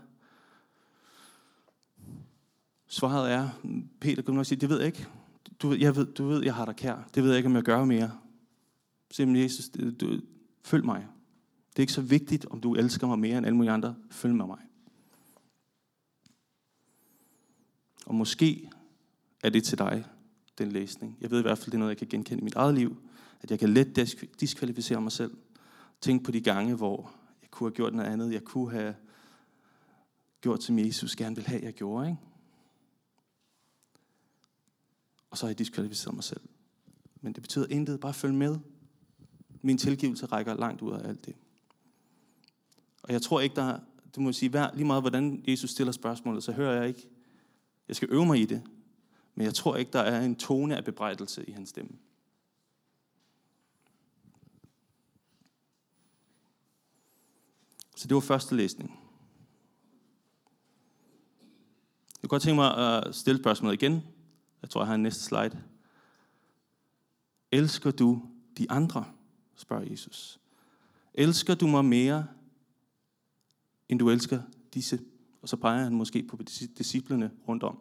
Svaret 2.87 3.33
er, 3.33 3.49
Peter 4.01 4.23
kunne 4.23 4.37
nok 4.37 4.47
sige, 4.47 4.61
det 4.61 4.69
ved 4.69 4.79
jeg 4.79 4.87
ikke. 4.87 5.07
Du, 5.63 5.73
jeg 5.73 5.97
ved, 5.97 6.07
du 6.07 6.27
ved, 6.27 6.43
jeg 6.43 6.55
har 6.55 6.65
dig 6.65 6.77
kær. 6.77 7.09
Det 7.15 7.23
ved 7.23 7.31
jeg 7.31 7.37
ikke, 7.37 7.47
om 7.47 7.55
jeg 7.55 7.63
gør 7.63 7.85
mere. 7.85 8.19
Simpelthen, 9.11 9.45
Jesus, 9.45 9.69
du, 10.01 10.21
følg 10.63 10.85
mig. 10.85 11.07
Det 11.81 11.83
er 11.83 11.87
ikke 11.87 11.93
så 11.93 12.03
vigtigt, 12.03 12.47
om 12.47 12.61
du 12.61 12.75
elsker 12.75 13.07
mig 13.07 13.19
mere 13.19 13.39
end 13.39 13.47
alle 13.47 13.57
mulige 13.57 13.73
andre. 13.73 13.97
Følg 14.11 14.35
med 14.35 14.47
mig. 14.47 14.59
Og 18.07 18.15
måske 18.15 18.71
er 19.43 19.51
det 19.51 19.65
til 19.65 19.79
dig, 19.79 20.05
den 20.59 20.73
læsning. 20.73 21.17
Jeg 21.21 21.31
ved 21.31 21.39
i 21.39 21.43
hvert 21.43 21.59
fald, 21.59 21.67
det 21.67 21.75
er 21.75 21.79
noget, 21.79 21.91
jeg 21.91 21.99
kan 21.99 22.09
genkende 22.09 22.41
i 22.41 22.45
mit 22.45 22.55
eget 22.55 22.75
liv. 22.75 23.03
At 23.43 23.51
jeg 23.51 23.59
kan 23.59 23.69
let 23.69 24.17
diskvalificere 24.41 25.01
mig 25.01 25.13
selv. 25.13 25.37
Tænk 26.01 26.25
på 26.25 26.31
de 26.31 26.41
gange, 26.41 26.75
hvor 26.75 27.13
jeg 27.43 27.51
kunne 27.51 27.71
have 27.71 27.75
gjort 27.75 27.95
noget 27.95 28.11
andet. 28.11 28.33
Jeg 28.33 28.45
kunne 28.45 28.71
have 28.71 28.95
gjort, 30.41 30.63
som 30.63 30.79
Jesus 30.79 31.17
gerne 31.17 31.37
vil 31.37 31.47
have, 31.47 31.63
jeg 31.63 31.73
gjorde. 31.73 32.09
Ikke? 32.09 32.21
Og 35.31 35.39
så 35.39 35.47
har 35.47 35.51
jeg 35.51 35.59
diskvalificeret 35.59 36.15
mig 36.15 36.25
selv. 36.25 36.41
Men 37.21 37.33
det 37.33 37.43
betyder 37.43 37.67
intet. 37.71 38.01
Bare 38.01 38.15
følg 38.15 38.35
med. 38.35 38.59
Min 39.63 39.79
tilgivelse 39.79 40.27
rækker 40.27 40.55
langt 40.55 40.83
ud 40.83 40.93
af 40.93 41.09
alt 41.09 41.27
det. 41.27 41.35
Og 43.11 43.15
jeg 43.15 43.23
tror 43.23 43.41
ikke, 43.41 43.57
der 43.57 43.79
du 44.15 44.21
må 44.21 44.33
sige, 44.33 44.51
hver, 44.51 44.71
lige 44.75 44.87
meget 44.87 45.03
hvordan 45.03 45.45
Jesus 45.49 45.71
stiller 45.71 45.93
spørgsmålet, 45.93 46.43
så 46.43 46.53
hører 46.53 46.81
jeg 46.81 46.89
ikke, 46.89 47.09
jeg 47.89 47.97
skal 47.97 48.09
øve 48.11 48.27
mig 48.27 48.41
i 48.41 48.45
det, 48.45 48.63
men 49.35 49.45
jeg 49.45 49.55
tror 49.55 49.77
ikke, 49.77 49.93
der 49.93 50.01
er 50.01 50.25
en 50.25 50.37
tone 50.37 50.77
af 50.77 50.85
bebrejdelse 50.85 51.45
i 51.45 51.53
hans 51.53 51.69
stemme. 51.69 51.91
Så 57.97 58.09
det 58.09 58.15
var 58.15 58.21
første 58.21 58.57
læsning. 58.57 58.91
Jeg 62.11 62.21
kunne 62.23 62.29
godt 62.29 62.43
tænke 62.43 62.57
mig 62.57 62.77
at 62.77 63.15
stille 63.15 63.41
spørgsmålet 63.41 63.83
igen. 63.83 64.03
Jeg 64.63 64.71
tror, 64.71 64.81
jeg 64.81 64.89
har 64.89 64.95
en 64.95 65.03
næste 65.03 65.23
slide. 65.23 65.63
Elsker 67.53 67.91
du 67.91 68.23
de 68.59 68.71
andre? 68.71 69.05
spørger 69.57 69.91
Jesus. 69.91 70.41
Elsker 71.15 71.55
du 71.55 71.67
mig 71.67 71.85
mere, 71.85 72.27
end 73.91 73.99
du 73.99 74.11
elsker 74.11 74.43
disse? 74.75 74.99
Og 75.43 75.49
så 75.49 75.57
peger 75.57 75.85
han 75.85 75.95
måske 75.95 76.23
på 76.23 76.39
disciplene 76.79 77.31
rundt 77.49 77.63
om. 77.63 77.79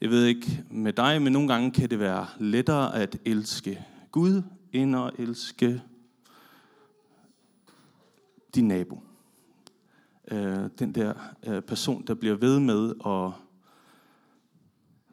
Jeg 0.00 0.10
ved 0.10 0.26
ikke 0.26 0.64
med 0.70 0.92
dig, 0.92 1.22
men 1.22 1.32
nogle 1.32 1.48
gange 1.48 1.70
kan 1.70 1.90
det 1.90 1.98
være 1.98 2.26
lettere 2.38 2.94
at 2.94 3.18
elske 3.24 3.86
Gud, 4.10 4.42
end 4.72 4.96
at 4.96 5.10
elske 5.18 5.82
din 8.54 8.68
nabo. 8.68 9.00
Øh, 10.30 10.68
den 10.78 10.94
der 10.94 11.14
øh, 11.46 11.62
person, 11.62 12.06
der 12.06 12.14
bliver 12.14 12.34
ved 12.34 12.60
med 12.60 12.94
at 13.06 13.32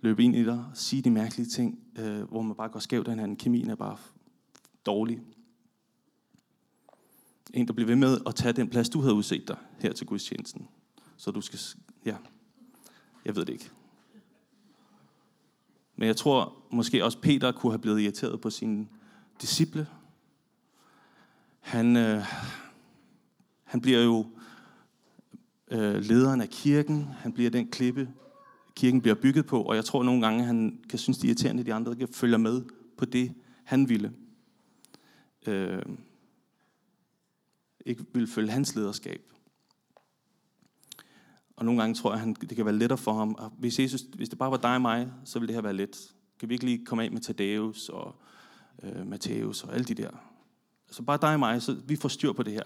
løbe 0.02 0.24
ind 0.24 0.36
i 0.36 0.46
dig, 0.46 0.66
sige 0.74 1.02
de 1.02 1.10
mærkelige 1.10 1.48
ting, 1.48 1.80
øh, 2.00 2.24
hvor 2.24 2.42
man 2.42 2.56
bare 2.56 2.70
går 2.70 2.80
skævt 2.80 3.08
af 3.08 3.14
hinanden. 3.14 3.38
Kemien 3.38 3.70
er 3.70 3.76
bare 3.76 3.98
dårlig. 4.90 5.20
En, 7.54 7.68
der 7.68 7.74
bliver 7.74 7.88
ved 7.88 7.96
med 7.96 8.18
at 8.26 8.36
tage 8.36 8.54
den 8.54 8.70
plads, 8.70 8.90
du 8.90 9.02
havde 9.02 9.14
udset 9.14 9.48
dig 9.48 9.58
her 9.80 9.94
til 9.94 10.08
gudstjenesten. 10.08 10.68
Så 11.18 11.32
du 11.32 11.42
skal, 11.42 11.60
ja, 12.06 12.16
jeg 13.26 13.36
ved 13.36 13.46
det 13.46 13.54
ikke. 13.54 13.70
Men 15.96 16.08
jeg 16.08 16.18
tror 16.18 16.58
måske 16.72 17.06
også 17.06 17.22
Peter 17.22 17.52
kunne 17.52 17.72
have 17.72 17.80
blevet 17.80 18.02
irriteret 18.02 18.42
på 18.42 18.50
sine 18.50 18.88
disciple. 19.42 19.88
Han, 21.60 21.98
øh, 21.98 22.24
han 23.64 23.82
bliver 23.82 24.04
jo 24.04 24.26
øh, 25.72 25.96
lederen 25.96 26.42
af 26.42 26.50
kirken. 26.50 27.04
Han 27.04 27.34
bliver 27.34 27.50
den 27.50 27.68
klippe, 27.68 28.10
kirken 28.76 29.02
bliver 29.02 29.16
bygget 29.16 29.46
på. 29.46 29.62
Og 29.64 29.76
jeg 29.76 29.86
tror 29.86 30.04
nogle 30.04 30.22
gange, 30.22 30.44
han 30.44 30.80
kan 30.90 31.00
synes, 31.00 31.18
det 31.18 31.24
er 31.24 31.30
irriterende, 31.30 31.60
at 31.60 31.66
de 31.66 31.74
andre 31.74 31.92
ikke 31.92 32.08
følger 32.08 32.38
med 32.38 32.64
på 32.98 33.06
det, 33.06 33.34
han 33.64 33.90
ville. 33.90 34.14
Øh, 35.50 35.82
ikke 37.86 38.06
vil 38.14 38.28
følge 38.28 38.52
hans 38.52 38.76
lederskab. 38.76 39.22
Og 41.56 41.66
nogle 41.66 41.82
gange 41.82 41.96
tror 41.96 42.16
jeg, 42.16 42.28
at 42.28 42.50
det 42.50 42.56
kan 42.56 42.66
være 42.66 42.76
lettere 42.76 42.98
for 42.98 43.14
ham. 43.14 43.36
Ah, 43.40 43.52
hvis, 43.58 43.80
Jesus, 43.80 44.02
hvis 44.02 44.30
det 44.30 44.38
bare 44.38 44.52
var 44.52 44.58
dig 44.58 44.76
og 44.76 44.82
mig, 44.82 45.12
så 45.26 45.40
ville 45.40 45.48
det 45.48 45.56
her 45.56 45.62
være 45.62 45.74
let. 45.74 46.14
Kan 46.40 46.50
vi 46.50 46.54
ikke 46.54 46.66
lige 46.66 46.86
komme 46.86 47.04
af 47.04 47.12
med 47.12 47.22
Thaddeus 47.22 47.90
og 47.90 48.16
øh, 48.84 49.08
Matthæus 49.08 49.64
og 49.64 49.74
alle 49.74 49.86
de 49.86 49.94
der? 49.94 50.10
Altså 50.88 51.04
bare 51.04 51.18
dig 51.22 51.34
og 51.34 51.40
mig, 51.40 51.62
så 51.62 51.76
vi 51.86 51.96
får 51.96 52.10
styr 52.10 52.34
på 52.34 52.44
det 52.44 52.54
her. 52.54 52.64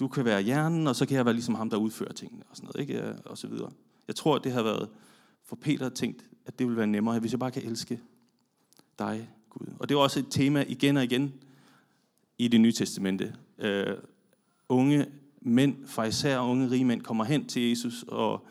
Du 0.00 0.08
kan 0.08 0.24
være 0.24 0.42
hjernen, 0.42 0.86
og 0.86 0.96
så 0.96 1.06
kan 1.06 1.16
jeg 1.16 1.24
være 1.24 1.34
ligesom 1.34 1.54
ham, 1.54 1.70
der 1.70 1.76
udfører 1.76 2.12
tingene 2.12 2.42
og 2.50 2.56
sådan 2.56 2.66
noget, 2.74 2.88
ikke? 2.88 3.02
Øh, 3.02 3.14
og 3.24 3.38
så 3.38 3.46
videre. 3.46 3.72
Jeg 4.08 4.16
tror, 4.16 4.38
det 4.38 4.52
har 4.52 4.62
været 4.62 4.88
for 5.44 5.56
Peter 5.56 5.88
tænkt, 5.88 6.24
at 6.46 6.58
det 6.58 6.66
ville 6.66 6.76
være 6.76 6.86
nemmere, 6.86 7.18
hvis 7.18 7.32
jeg 7.32 7.40
bare 7.40 7.50
kan 7.50 7.62
elske 7.62 8.00
dig, 8.98 9.30
Gud. 9.50 9.66
Og 9.78 9.88
det 9.88 9.94
er 9.94 9.98
også 9.98 10.18
et 10.18 10.26
tema 10.30 10.64
igen 10.68 10.96
og 10.96 11.04
igen 11.04 11.32
i 12.38 12.48
det 12.48 12.60
nye 12.60 12.72
testamente. 12.72 13.34
Uh, 13.58 13.94
unge 14.68 15.06
mænd, 15.40 15.76
især 16.08 16.38
unge 16.38 16.70
rige 16.70 16.84
mænd, 16.84 17.02
kommer 17.02 17.24
hen 17.24 17.46
til 17.46 17.62
Jesus, 17.62 18.04
og 18.08 18.46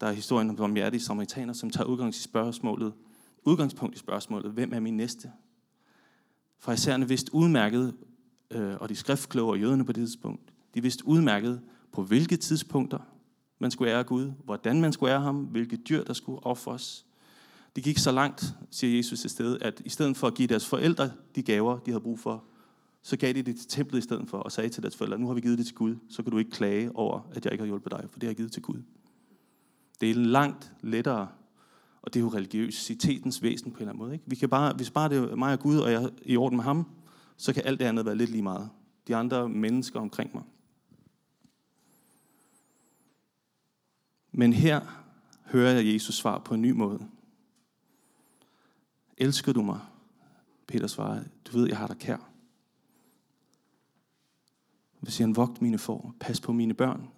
der 0.00 0.06
er 0.06 0.12
historien 0.12 0.50
om 0.50 0.56
barmhjertige 0.56 1.00
samaritaner, 1.00 1.52
som 1.52 1.70
tager 1.70 1.86
udgangs 1.86 2.18
i 2.18 2.22
spørgsmålet, 2.22 2.92
udgangspunkt 3.44 3.94
i 3.94 3.98
spørgsmålet, 3.98 4.52
hvem 4.52 4.72
er 4.74 4.80
min 4.80 4.96
næste? 4.96 5.32
Farisæerne 6.58 7.08
vidste 7.08 7.34
udmærket, 7.34 7.94
øh, 8.50 8.74
og 8.80 8.88
de 8.88 8.96
skriftkloge 8.96 9.52
og 9.52 9.60
jøderne 9.60 9.84
på 9.84 9.92
det 9.92 10.06
tidspunkt, 10.06 10.52
de 10.74 10.82
vidste 10.82 11.08
udmærket, 11.08 11.60
på 11.92 12.02
hvilke 12.02 12.36
tidspunkter 12.36 12.98
man 13.58 13.70
skulle 13.70 13.92
ære 13.92 14.04
Gud, 14.04 14.32
hvordan 14.44 14.80
man 14.80 14.92
skulle 14.92 15.12
ære 15.12 15.20
ham, 15.20 15.36
hvilke 15.36 15.76
dyr, 15.76 16.04
der 16.04 16.12
skulle 16.12 16.46
offres. 16.46 17.06
Det 17.76 17.84
gik 17.84 17.98
så 17.98 18.12
langt, 18.12 18.54
siger 18.70 18.96
Jesus 18.96 19.24
i 19.24 19.28
stedet, 19.28 19.62
at 19.62 19.82
i 19.84 19.88
stedet 19.88 20.16
for 20.16 20.26
at 20.26 20.34
give 20.34 20.48
deres 20.48 20.66
forældre 20.66 21.10
de 21.34 21.42
gaver, 21.42 21.78
de 21.78 21.90
havde 21.90 22.00
brug 22.00 22.18
for, 22.18 22.44
så 23.02 23.16
gav 23.16 23.32
de 23.32 23.42
det 23.42 23.56
til 23.56 23.68
templet 23.68 23.98
i 23.98 24.02
stedet 24.02 24.28
for, 24.28 24.38
og 24.38 24.52
sagde 24.52 24.68
til 24.68 24.82
deres 24.82 24.96
forældre, 24.96 25.18
nu 25.18 25.26
har 25.26 25.34
vi 25.34 25.40
givet 25.40 25.58
det 25.58 25.66
til 25.66 25.74
Gud, 25.74 25.96
så 26.08 26.22
kan 26.22 26.32
du 26.32 26.38
ikke 26.38 26.50
klage 26.50 26.96
over, 26.96 27.28
at 27.32 27.44
jeg 27.44 27.52
ikke 27.52 27.62
har 27.62 27.66
hjulpet 27.66 27.92
dig, 27.92 28.06
for 28.10 28.18
det 28.18 28.26
har 28.26 28.30
jeg 28.30 28.36
givet 28.36 28.52
til 28.52 28.62
Gud. 28.62 28.82
Det 30.00 30.10
er 30.10 30.14
langt 30.14 30.72
lettere, 30.80 31.28
og 32.02 32.14
det 32.14 32.20
er 32.20 32.24
jo 32.24 32.28
religiøsitetens 32.28 33.42
væsen 33.42 33.72
på 33.72 33.76
en 33.76 33.80
eller 33.80 33.92
anden 33.92 34.02
måde. 34.02 34.12
Ikke? 34.12 34.24
Vi 34.26 34.36
kan 34.36 34.48
bare, 34.48 34.72
hvis 34.72 34.90
bare 34.90 35.08
det 35.08 35.18
er 35.18 35.36
mig 35.36 35.52
og 35.52 35.60
Gud, 35.60 35.76
og 35.76 35.92
jeg 35.92 36.02
er 36.02 36.08
i 36.22 36.36
orden 36.36 36.56
med 36.56 36.64
ham, 36.64 36.86
så 37.36 37.52
kan 37.52 37.62
alt 37.64 37.80
det 37.80 37.84
andet 37.84 38.06
være 38.06 38.16
lidt 38.16 38.30
lige 38.30 38.42
meget. 38.42 38.70
De 39.08 39.16
andre 39.16 39.48
mennesker 39.48 40.00
omkring 40.00 40.30
mig. 40.34 40.42
Men 44.32 44.52
her 44.52 45.04
hører 45.44 45.72
jeg 45.72 45.92
Jesus 45.94 46.14
svar 46.14 46.38
på 46.38 46.54
en 46.54 46.62
ny 46.62 46.70
måde. 46.70 47.06
Elsker 49.16 49.52
du 49.52 49.62
mig? 49.62 49.80
Peter 50.66 50.86
svarer, 50.86 51.22
du 51.44 51.58
ved, 51.58 51.68
jeg 51.68 51.76
har 51.76 51.86
dig 51.86 51.98
kær. 51.98 52.29
Hvis 55.00 55.14
siger 55.14 55.26
han, 55.26 55.36
vogt 55.36 55.62
mine 55.62 55.78
får, 55.78 56.14
pas 56.20 56.40
på 56.40 56.52
mine 56.52 56.74
børn. 56.74 57.08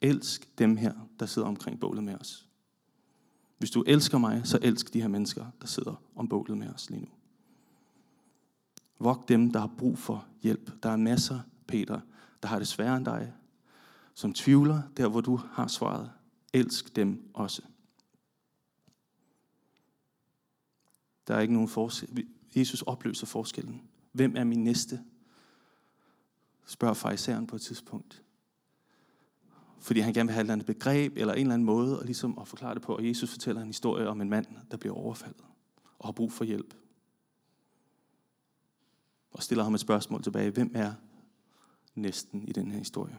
Elsk 0.00 0.58
dem 0.58 0.76
her, 0.76 0.94
der 1.20 1.26
sidder 1.26 1.48
omkring 1.48 1.80
bålet 1.80 2.04
med 2.04 2.14
os. 2.14 2.48
Hvis 3.58 3.70
du 3.70 3.84
elsker 3.86 4.18
mig, 4.18 4.46
så 4.46 4.58
elsk 4.62 4.92
de 4.92 5.00
her 5.00 5.08
mennesker, 5.08 5.46
der 5.60 5.66
sidder 5.66 6.02
om 6.14 6.28
bålet 6.28 6.58
med 6.58 6.68
os 6.68 6.90
lige 6.90 7.00
nu. 7.00 7.08
Vogt 8.98 9.28
dem, 9.28 9.52
der 9.52 9.60
har 9.60 9.74
brug 9.78 9.98
for 9.98 10.26
hjælp. 10.42 10.82
Der 10.82 10.90
er 10.90 10.96
masser, 10.96 11.40
Peter, 11.66 12.00
der 12.42 12.48
har 12.48 12.58
det 12.58 12.68
sværere 12.68 12.96
end 12.96 13.04
dig, 13.04 13.32
som 14.14 14.32
tvivler 14.32 14.82
der, 14.96 15.08
hvor 15.08 15.20
du 15.20 15.36
har 15.36 15.66
svaret. 15.66 16.10
Elsk 16.52 16.96
dem 16.96 17.30
også. 17.34 17.62
Der 21.28 21.34
er 21.34 21.40
ikke 21.40 21.54
nogen 21.54 21.68
forskel. 21.68 22.26
Jesus 22.56 22.82
opløser 22.82 23.26
forskellen. 23.26 23.82
Hvem 24.12 24.36
er 24.36 24.44
min 24.44 24.64
næste? 24.64 25.04
Spørger 26.66 26.94
fariseren 26.94 27.46
på 27.46 27.56
et 27.56 27.62
tidspunkt. 27.62 28.22
Fordi 29.80 30.00
han 30.00 30.12
gerne 30.12 30.26
vil 30.26 30.32
have 30.32 30.40
et 30.40 30.44
eller 30.44 30.52
andet 30.52 30.66
begreb, 30.66 31.16
eller 31.16 31.34
en 31.34 31.40
eller 31.40 31.54
anden 31.54 31.66
måde, 31.66 31.98
og 31.98 32.04
ligesom 32.04 32.38
at 32.38 32.48
forklare 32.48 32.74
det 32.74 32.82
på. 32.82 32.96
Og 32.96 33.08
Jesus 33.08 33.30
fortæller 33.30 33.60
en 33.60 33.66
historie 33.66 34.08
om 34.08 34.20
en 34.20 34.30
mand, 34.30 34.46
der 34.70 34.76
bliver 34.76 34.94
overfaldet, 34.94 35.44
og 35.98 36.08
har 36.08 36.12
brug 36.12 36.32
for 36.32 36.44
hjælp. 36.44 36.74
Og 39.32 39.42
stiller 39.42 39.64
ham 39.64 39.74
et 39.74 39.80
spørgsmål 39.80 40.22
tilbage. 40.22 40.50
Hvem 40.50 40.72
er 40.74 40.92
næsten 41.94 42.48
i 42.48 42.52
den 42.52 42.70
her 42.70 42.78
historie? 42.78 43.18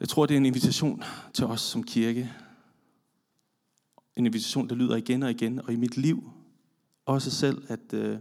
Jeg 0.00 0.08
tror, 0.08 0.26
det 0.26 0.34
er 0.34 0.38
en 0.38 0.46
invitation 0.46 1.02
til 1.32 1.44
os 1.44 1.60
som 1.60 1.82
kirke. 1.82 2.32
En 4.16 4.26
invitation, 4.26 4.68
der 4.68 4.74
lyder 4.74 4.96
igen 4.96 5.22
og 5.22 5.30
igen. 5.30 5.60
Og 5.60 5.72
i 5.72 5.76
mit 5.76 5.96
liv, 5.96 6.30
også 7.06 7.30
selv, 7.30 7.64
at 7.68 7.92
øh, 7.92 8.18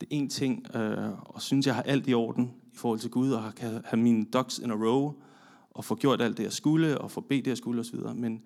det 0.00 0.06
er 0.10 0.16
en 0.16 0.28
ting, 0.28 0.76
øh, 0.76 1.28
og 1.30 1.42
synes, 1.42 1.66
jeg 1.66 1.74
har 1.74 1.82
alt 1.82 2.08
i 2.08 2.14
orden 2.14 2.54
i 2.72 2.76
forhold 2.76 2.98
til 2.98 3.10
Gud, 3.10 3.32
og 3.32 3.54
kan 3.54 3.84
have 3.84 4.02
mine 4.02 4.24
ducks 4.24 4.58
in 4.58 4.70
a 4.70 4.74
row, 4.74 5.14
og 5.70 5.84
få 5.84 5.94
gjort 5.94 6.20
alt 6.20 6.36
det, 6.36 6.42
jeg 6.42 6.52
skulle, 6.52 7.00
og 7.00 7.10
få 7.10 7.20
bedt 7.20 7.44
det, 7.44 7.48
jeg 7.48 7.58
skulle 7.58 7.80
osv. 7.80 8.00
Men 8.14 8.44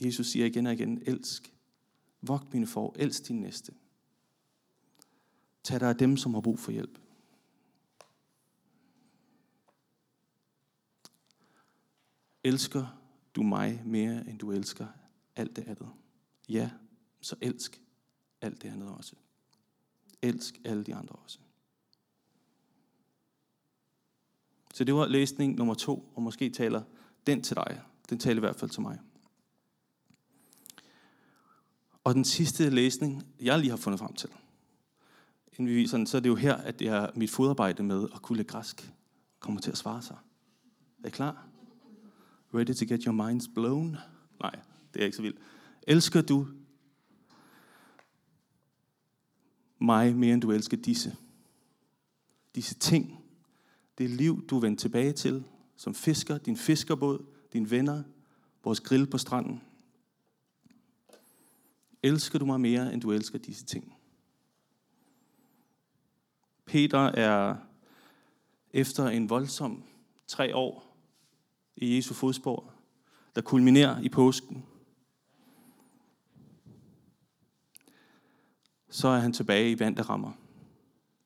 Jesus 0.00 0.26
siger 0.26 0.46
igen 0.46 0.66
og 0.66 0.72
igen, 0.72 1.02
elsk. 1.06 1.54
Vogt 2.22 2.54
mine 2.54 2.66
for, 2.66 2.94
elsk 2.98 3.28
din 3.28 3.40
næste. 3.40 3.72
Tag 5.64 5.80
dig 5.80 5.88
af 5.88 5.96
dem, 5.96 6.16
som 6.16 6.34
har 6.34 6.40
brug 6.40 6.58
for 6.58 6.72
hjælp. 6.72 6.98
Elsker 12.44 13.00
du 13.36 13.42
mig 13.42 13.82
mere, 13.84 14.28
end 14.28 14.38
du 14.38 14.52
elsker 14.52 14.86
alt 15.36 15.56
det 15.56 15.68
andet? 15.68 15.90
Ja, 16.48 16.70
så 17.20 17.36
elsk 17.40 17.82
alt 18.40 18.62
det 18.62 18.68
andet 18.68 18.88
også. 18.88 19.14
Elsk 20.22 20.60
alle 20.64 20.84
de 20.84 20.94
andre 20.94 21.14
også. 21.14 21.38
Så 24.74 24.84
det 24.84 24.94
var 24.94 25.06
læsning 25.06 25.56
nummer 25.56 25.74
to, 25.74 26.12
og 26.14 26.22
måske 26.22 26.50
taler 26.50 26.82
den 27.26 27.42
til 27.42 27.56
dig. 27.56 27.82
Den 28.10 28.18
taler 28.18 28.36
i 28.36 28.40
hvert 28.40 28.56
fald 28.56 28.70
til 28.70 28.82
mig. 28.82 28.98
Og 32.04 32.14
den 32.14 32.24
sidste 32.24 32.70
læsning, 32.70 33.26
jeg 33.40 33.58
lige 33.58 33.70
har 33.70 33.76
fundet 33.76 33.98
frem 33.98 34.14
til, 34.14 34.30
inden 35.52 35.66
vi 35.66 35.74
viser 35.74 35.96
den, 35.96 36.06
så 36.06 36.16
er 36.16 36.20
det 36.20 36.28
jo 36.28 36.34
her, 36.34 36.54
at 36.54 36.78
det 36.78 36.88
er 36.88 37.10
mit 37.14 37.30
fodarbejde 37.30 37.82
med 37.82 38.08
at 38.14 38.22
kunne 38.22 38.36
lægge 38.36 38.50
græsk 38.50 38.92
kommer 39.40 39.60
til 39.60 39.70
at 39.70 39.78
svare 39.78 40.02
sig. 40.02 40.16
Er 41.04 41.08
I 41.08 41.10
klar? 41.10 41.46
Ready 42.54 42.74
to 42.74 42.84
get 42.94 43.04
your 43.04 43.12
minds 43.12 43.48
blown? 43.54 43.96
Nej, 44.40 44.58
det 44.94 45.00
er 45.00 45.04
ikke 45.04 45.16
så 45.16 45.22
vildt. 45.22 45.38
Elsker 45.82 46.22
du 46.22 46.46
mig 49.78 50.16
mere 50.16 50.34
end 50.34 50.42
du 50.42 50.52
elsker 50.52 50.76
disse? 50.76 51.16
Disse 52.54 52.74
ting. 52.74 53.24
Det 53.98 54.10
liv, 54.10 54.46
du 54.46 54.58
vender 54.58 54.78
tilbage 54.78 55.12
til, 55.12 55.44
som 55.76 55.94
fisker, 55.94 56.38
din 56.38 56.56
fiskerbåd, 56.56 57.24
dine 57.52 57.70
venner, 57.70 58.02
vores 58.64 58.80
grill 58.80 59.06
på 59.06 59.18
stranden. 59.18 59.62
Elsker 62.02 62.38
du 62.38 62.46
mig 62.46 62.60
mere, 62.60 62.92
end 62.92 63.00
du 63.00 63.12
elsker 63.12 63.38
disse 63.38 63.64
ting? 63.64 63.94
Peter 66.64 66.98
er 66.98 67.56
efter 68.70 69.06
en 69.06 69.30
voldsom 69.30 69.82
tre 70.26 70.56
år 70.56 70.96
i 71.76 71.96
Jesu 71.96 72.14
fodspor, 72.14 72.72
der 73.34 73.40
kulminerer 73.40 74.00
i 74.00 74.08
påsken, 74.08 74.64
så 78.90 79.08
er 79.08 79.18
han 79.18 79.32
tilbage 79.32 79.70
i 79.70 79.78
vand, 79.78 79.96
der 79.96 80.10
rammer. 80.10 80.32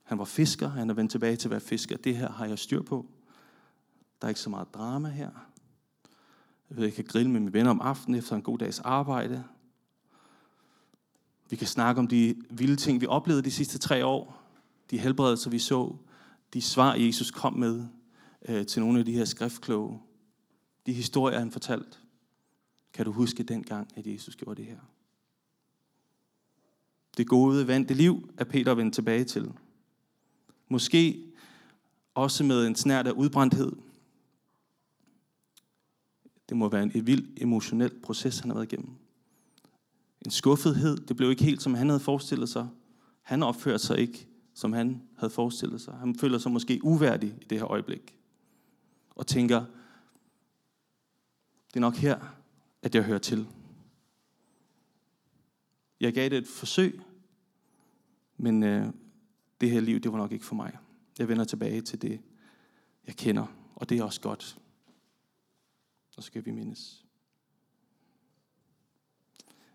Han 0.02 0.18
var 0.18 0.24
fisker, 0.24 0.68
han 0.68 0.90
er 0.90 0.94
vendt 0.94 1.10
tilbage 1.10 1.36
til 1.36 1.48
at 1.48 1.50
være 1.50 1.60
fisker. 1.60 1.96
Det 1.96 2.16
her 2.16 2.32
har 2.32 2.46
jeg 2.46 2.58
styr 2.58 2.82
på. 2.82 3.06
Der 4.20 4.26
er 4.26 4.28
ikke 4.28 4.40
så 4.40 4.50
meget 4.50 4.74
drama 4.74 5.08
her. 5.08 5.30
Jeg 6.70 6.76
ved, 6.76 6.84
jeg 6.84 6.94
kan 6.94 7.04
grille 7.04 7.30
med 7.30 7.40
mine 7.40 7.52
venner 7.52 7.70
om 7.70 7.80
aftenen 7.80 8.18
efter 8.18 8.36
en 8.36 8.42
god 8.42 8.58
dags 8.58 8.80
arbejde. 8.80 9.44
Vi 11.50 11.56
kan 11.56 11.66
snakke 11.66 11.98
om 11.98 12.06
de 12.06 12.34
vilde 12.50 12.76
ting, 12.76 13.00
vi 13.00 13.06
oplevede 13.06 13.42
de 13.42 13.50
sidste 13.50 13.78
tre 13.78 14.06
år. 14.06 14.42
De 14.90 14.98
helbredelser, 14.98 15.50
vi 15.50 15.58
så. 15.58 15.96
De 16.54 16.62
svar, 16.62 16.94
Jesus 16.94 17.30
kom 17.30 17.52
med 17.52 17.86
øh, 18.48 18.66
til 18.66 18.82
nogle 18.82 18.98
af 18.98 19.04
de 19.04 19.12
her 19.12 19.24
skriftkloge. 19.24 20.00
De 20.86 20.92
historier, 20.92 21.38
han 21.38 21.50
fortalte. 21.50 21.98
Kan 22.92 23.04
du 23.04 23.12
huske 23.12 23.42
dengang, 23.42 23.88
at 23.96 24.06
Jesus 24.06 24.36
gjorde 24.36 24.62
det 24.62 24.64
her? 24.64 24.78
Det 27.16 27.28
gode, 27.28 27.66
vante 27.66 27.94
liv 27.94 28.30
er 28.38 28.44
Peter 28.44 28.74
vendt 28.74 28.94
tilbage 28.94 29.24
til. 29.24 29.52
Måske 30.68 31.24
også 32.14 32.44
med 32.44 32.66
en 32.66 32.76
snært 32.76 33.06
af 33.06 33.12
udbrændthed. 33.12 33.72
Det 36.48 36.56
må 36.56 36.68
være 36.68 36.82
en 36.82 37.06
vild 37.06 37.28
emotionel 37.36 38.00
proces, 38.02 38.38
han 38.38 38.50
har 38.50 38.54
været 38.54 38.72
igennem. 38.72 38.90
En 40.24 40.30
skuffethed. 40.30 40.96
Det 40.96 41.16
blev 41.16 41.30
ikke 41.30 41.44
helt, 41.44 41.62
som 41.62 41.74
han 41.74 41.88
havde 41.88 42.00
forestillet 42.00 42.48
sig. 42.48 42.68
Han 43.22 43.42
opførte 43.42 43.78
sig 43.78 43.98
ikke, 43.98 44.28
som 44.54 44.72
han 44.72 45.02
havde 45.16 45.30
forestillet 45.30 45.80
sig. 45.80 45.94
Han 45.94 46.14
føler 46.14 46.38
sig 46.38 46.52
måske 46.52 46.80
uværdig 46.82 47.34
i 47.42 47.44
det 47.44 47.58
her 47.58 47.66
øjeblik. 47.66 48.18
Og 49.10 49.26
tænker, 49.26 49.64
det 51.68 51.76
er 51.76 51.80
nok 51.80 51.94
her, 51.94 52.18
at 52.82 52.94
jeg 52.94 53.02
hører 53.02 53.18
til. 53.18 53.46
Jeg 56.02 56.14
gav 56.14 56.28
det 56.28 56.38
et 56.38 56.46
forsøg, 56.46 57.00
men 58.36 58.62
øh, 58.62 58.86
det 59.60 59.70
her 59.70 59.80
liv, 59.80 60.00
det 60.00 60.12
var 60.12 60.18
nok 60.18 60.32
ikke 60.32 60.44
for 60.44 60.54
mig. 60.54 60.78
Jeg 61.18 61.28
vender 61.28 61.44
tilbage 61.44 61.80
til 61.80 62.02
det, 62.02 62.20
jeg 63.06 63.16
kender, 63.16 63.46
og 63.74 63.88
det 63.88 63.98
er 63.98 64.04
også 64.04 64.20
godt. 64.20 64.58
Og 66.08 66.14
så 66.14 66.22
skal 66.22 66.44
vi 66.44 66.50
mindes. 66.50 67.04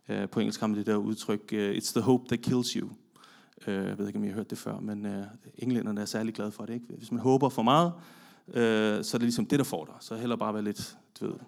Uh, 0.09 0.29
på 0.29 0.39
engelsk 0.39 0.59
har 0.59 0.67
man 0.67 0.77
det 0.77 0.85
der 0.85 0.95
udtryk, 0.95 1.49
uh, 1.53 1.59
it's 1.59 1.91
the 1.93 2.01
hope 2.01 2.27
that 2.27 2.41
kills 2.41 2.71
you. 2.71 2.89
Uh, 3.67 3.73
jeg 3.73 3.97
ved 3.97 4.07
ikke, 4.07 4.19
om 4.19 4.23
I 4.23 4.27
har 4.27 4.35
hørt 4.35 4.49
det 4.49 4.57
før, 4.57 4.79
men 4.79 5.05
uh, 5.05 5.25
englænderne 5.55 6.01
er 6.01 6.05
særlig 6.05 6.33
glade 6.33 6.51
for 6.51 6.65
det. 6.65 6.73
Ikke? 6.73 6.85
Hvis 6.97 7.11
man 7.11 7.21
håber 7.21 7.49
for 7.49 7.61
meget, 7.61 7.93
uh, 8.47 9.03
så 9.05 9.11
er 9.13 9.19
det 9.19 9.21
ligesom 9.21 9.45
det, 9.45 9.59
der 9.59 9.65
får 9.65 9.85
dig. 9.85 9.95
Så 9.99 10.15
heller 10.15 10.35
bare 10.35 10.53
være 10.53 10.63
lidt, 10.63 10.97
du 11.19 11.25
ved, 11.25 11.39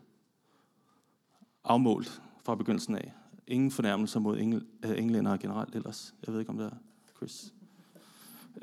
afmålt 1.64 2.22
fra 2.44 2.56
begyndelsen 2.56 2.96
af. 2.96 3.14
Ingen 3.50 3.72
fornærmelser 3.72 4.20
mod 4.20 4.38
engl- 4.38 4.88
øh, 4.90 5.00
englænder 5.00 5.38
generelt 5.38 5.76
ellers. 5.76 6.14
Jeg 6.26 6.34
ved 6.34 6.40
ikke, 6.40 6.50
om 6.50 6.58
det 6.58 6.66
er 6.66 6.78
Chris. 7.18 7.54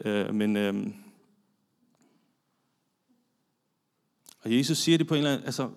Øh, 0.04 0.34
men 0.34 0.56
øh, 0.56 0.86
og 4.40 4.56
Jesus 4.56 4.78
siger 4.78 4.98
det 4.98 5.06
på 5.06 5.14
en 5.14 5.18
eller 5.18 5.30
anden, 5.30 5.46
altså, 5.46 5.70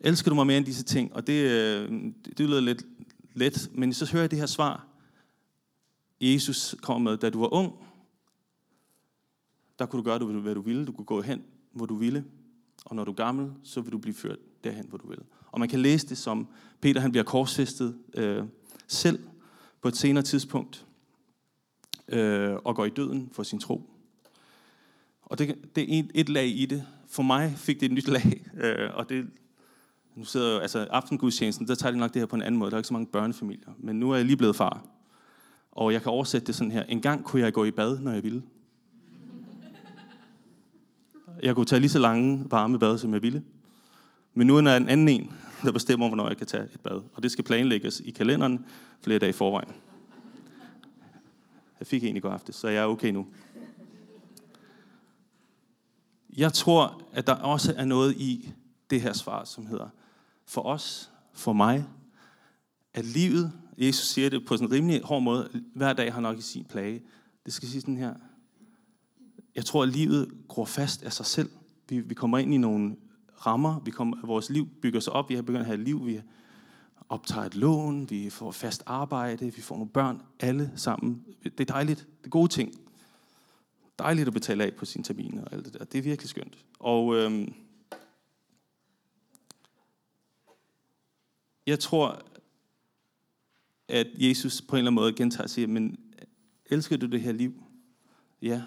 elsker 0.00 0.30
du 0.30 0.34
mig 0.34 0.46
mere 0.46 0.56
end 0.56 0.66
disse 0.66 0.84
ting? 0.84 1.14
Og 1.14 1.26
det, 1.26 1.50
øh, 1.50 1.90
det, 1.90 2.38
det 2.38 2.46
lyder 2.46 2.60
lidt 2.60 2.86
let, 3.34 3.70
men 3.72 3.92
så 3.92 4.12
hører 4.12 4.22
jeg 4.22 4.30
det 4.30 4.38
her 4.38 4.46
svar, 4.46 4.86
Jesus 6.20 6.74
kom 6.82 7.02
med, 7.02 7.16
da 7.16 7.30
du 7.30 7.40
var 7.40 7.54
ung, 7.54 7.72
der 9.78 9.86
kunne 9.86 9.98
du 9.98 10.04
gøre, 10.04 10.40
hvad 10.40 10.54
du 10.54 10.60
ville. 10.60 10.86
Du 10.86 10.92
kunne 10.92 11.04
gå 11.04 11.20
hen, 11.20 11.44
hvor 11.72 11.86
du 11.86 11.94
ville. 11.94 12.24
Og 12.84 12.96
når 12.96 13.04
du 13.04 13.10
er 13.10 13.16
gammel, 13.16 13.52
så 13.62 13.80
vil 13.80 13.92
du 13.92 13.98
blive 13.98 14.14
ført 14.14 14.38
derhen, 14.64 14.86
hvor 14.88 14.98
du 14.98 15.08
vil. 15.08 15.18
Og 15.52 15.60
man 15.60 15.68
kan 15.68 15.80
læse 15.80 16.08
det 16.08 16.18
som, 16.18 16.48
Peter 16.80 17.00
han 17.00 17.10
bliver 17.10 17.24
korsfæstet 17.24 17.96
øh, 18.14 18.44
selv 18.86 19.18
på 19.82 19.88
et 19.88 19.96
senere 19.96 20.24
tidspunkt, 20.24 20.86
øh, 22.08 22.54
og 22.64 22.76
går 22.76 22.84
i 22.84 22.90
døden 22.90 23.28
for 23.32 23.42
sin 23.42 23.58
tro. 23.58 23.90
Og 25.22 25.38
det, 25.38 25.54
det 25.76 25.94
er 25.94 25.98
et, 25.98 26.10
et 26.14 26.28
lag 26.28 26.46
i 26.46 26.66
det. 26.66 26.86
For 27.08 27.22
mig 27.22 27.54
fik 27.56 27.80
det 27.80 27.86
et 27.86 27.92
nyt 27.92 28.08
lag, 28.08 28.46
øh, 28.62 28.90
og 28.94 29.08
det, 29.08 29.26
nu 30.14 30.24
sidder 30.24 30.52
jeg, 30.52 30.62
altså 30.62 30.78
aftengudstjenesten, 30.90 31.68
der 31.68 31.74
tager 31.74 31.92
de 31.92 31.98
nok 31.98 32.14
det 32.14 32.22
her 32.22 32.26
på 32.26 32.36
en 32.36 32.42
anden 32.42 32.58
måde. 32.58 32.70
Der 32.70 32.76
er 32.76 32.78
ikke 32.78 32.88
så 32.88 32.94
mange 32.94 33.06
børnefamilier. 33.06 33.72
Men 33.78 34.00
nu 34.00 34.10
er 34.10 34.16
jeg 34.16 34.24
lige 34.24 34.36
blevet 34.36 34.56
far. 34.56 34.86
Og 35.72 35.92
jeg 35.92 36.02
kan 36.02 36.12
oversætte 36.12 36.46
det 36.46 36.54
sådan 36.54 36.70
her. 36.70 36.82
En 36.82 37.00
gang 37.00 37.24
kunne 37.24 37.42
jeg 37.42 37.52
gå 37.52 37.64
i 37.64 37.70
bad, 37.70 37.98
når 37.98 38.12
jeg 38.12 38.22
ville. 38.22 38.42
Jeg 41.42 41.54
kunne 41.54 41.66
tage 41.66 41.80
lige 41.80 41.90
så 41.90 41.98
lange 41.98 42.44
varme 42.50 42.78
bad, 42.78 42.98
som 42.98 43.14
jeg 43.14 43.22
ville. 43.22 43.42
Men 44.36 44.46
nu 44.46 44.56
er 44.56 44.60
der 44.60 44.76
en 44.76 44.88
anden 44.88 45.08
en, 45.08 45.32
der 45.62 45.72
bestemmer, 45.72 46.08
hvornår 46.08 46.28
jeg 46.28 46.36
kan 46.36 46.46
tage 46.46 46.64
et 46.64 46.80
bad. 46.80 47.02
Og 47.14 47.22
det 47.22 47.32
skal 47.32 47.44
planlægges 47.44 48.00
i 48.04 48.10
kalenderen 48.10 48.64
flere 49.00 49.18
dage 49.18 49.30
i 49.30 49.32
forvejen. 49.32 49.72
Jeg 51.80 51.86
fik 51.86 52.04
en 52.04 52.16
i 52.16 52.20
går 52.20 52.30
aftes, 52.30 52.56
så 52.56 52.68
jeg 52.68 52.82
er 52.82 52.86
okay 52.86 53.10
nu. 53.10 53.26
Jeg 56.36 56.52
tror, 56.52 57.02
at 57.12 57.26
der 57.26 57.34
også 57.34 57.74
er 57.76 57.84
noget 57.84 58.16
i 58.16 58.52
det 58.90 59.00
her 59.00 59.12
svar, 59.12 59.44
som 59.44 59.66
hedder, 59.66 59.88
for 60.46 60.62
os, 60.62 61.10
for 61.32 61.52
mig, 61.52 61.84
at 62.94 63.04
livet, 63.04 63.52
Jesus 63.78 64.06
siger 64.06 64.30
det 64.30 64.46
på 64.46 64.56
sådan 64.56 64.68
en 64.68 64.72
rimelig 64.72 65.02
hård 65.02 65.22
måde, 65.22 65.62
hver 65.74 65.92
dag 65.92 66.14
har 66.14 66.20
nok 66.20 66.38
i 66.38 66.42
sin 66.42 66.64
plage. 66.64 67.02
Det 67.46 67.52
skal 67.52 67.68
sige 67.68 67.80
sådan 67.80 67.96
her, 67.96 68.14
jeg 69.54 69.64
tror, 69.64 69.82
at 69.82 69.88
livet 69.88 70.30
gror 70.48 70.64
fast 70.64 71.02
af 71.02 71.12
sig 71.12 71.26
selv. 71.26 71.50
Vi, 71.88 72.00
vi 72.00 72.14
kommer 72.14 72.38
ind 72.38 72.54
i 72.54 72.56
nogle 72.56 72.96
rammer, 73.46 73.80
vi 73.80 73.90
kommer, 73.90 74.26
vores 74.26 74.50
liv 74.50 74.68
bygger 74.82 75.00
sig 75.00 75.12
op, 75.12 75.28
vi 75.28 75.34
har 75.34 75.42
begyndt 75.42 75.60
at 75.60 75.66
have 75.66 75.78
et 75.78 75.84
liv, 75.84 76.06
vi 76.06 76.20
optager 77.08 77.46
et 77.46 77.54
lån, 77.54 78.10
vi 78.10 78.30
får 78.30 78.50
fast 78.50 78.82
arbejde, 78.86 79.54
vi 79.54 79.60
får 79.60 79.76
nogle 79.76 79.90
børn, 79.90 80.22
alle 80.40 80.72
sammen. 80.76 81.24
Det 81.42 81.60
er 81.60 81.64
dejligt, 81.64 81.98
det 82.18 82.26
er 82.26 82.30
gode 82.30 82.48
ting. 82.48 82.72
Dejligt 83.98 84.26
at 84.26 84.34
betale 84.34 84.64
af 84.64 84.74
på 84.74 84.84
sine 84.84 85.04
terminer 85.04 85.44
og 85.44 85.52
alt 85.52 85.64
det 85.64 85.74
der. 85.74 85.84
Det 85.84 85.98
er 85.98 86.02
virkelig 86.02 86.28
skønt. 86.28 86.64
Og 86.78 87.14
øhm, 87.16 87.54
jeg 91.66 91.78
tror, 91.78 92.22
at 93.88 94.06
Jesus 94.14 94.62
på 94.62 94.76
en 94.76 94.78
eller 94.78 94.90
anden 94.90 95.02
måde 95.02 95.12
gentager 95.12 95.42
og 95.42 95.50
siger, 95.50 95.68
men 95.68 95.96
elsker 96.66 96.96
du 96.96 97.06
det 97.06 97.20
her 97.20 97.32
liv? 97.32 97.62
Ja, 98.42 98.62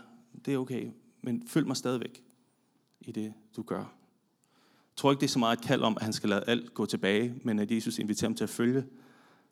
det 0.46 0.54
er 0.54 0.58
okay, 0.58 0.92
men 1.22 1.48
følg 1.48 1.68
mig 1.68 1.78
stadigvæk 1.78 2.24
i 3.02 3.12
det, 3.12 3.34
du 3.56 3.62
gør. 3.62 3.99
Jeg 5.00 5.02
tror 5.02 5.12
ikke, 5.12 5.22
det 5.22 5.28
er 5.28 5.32
så 5.32 5.40
meget 5.40 5.58
et 5.60 5.66
kald 5.66 5.82
om, 5.82 5.98
at 5.98 6.04
han 6.04 6.14
skal 6.14 6.30
lade 6.30 6.44
alt 6.48 6.74
gå 6.74 6.86
tilbage, 6.86 7.36
men 7.44 7.60
at 7.60 7.72
Jesus 7.72 8.00
inviterer 8.00 8.30
ham 8.30 8.36
til 8.36 8.44
at 8.44 8.50
følge 8.50 8.86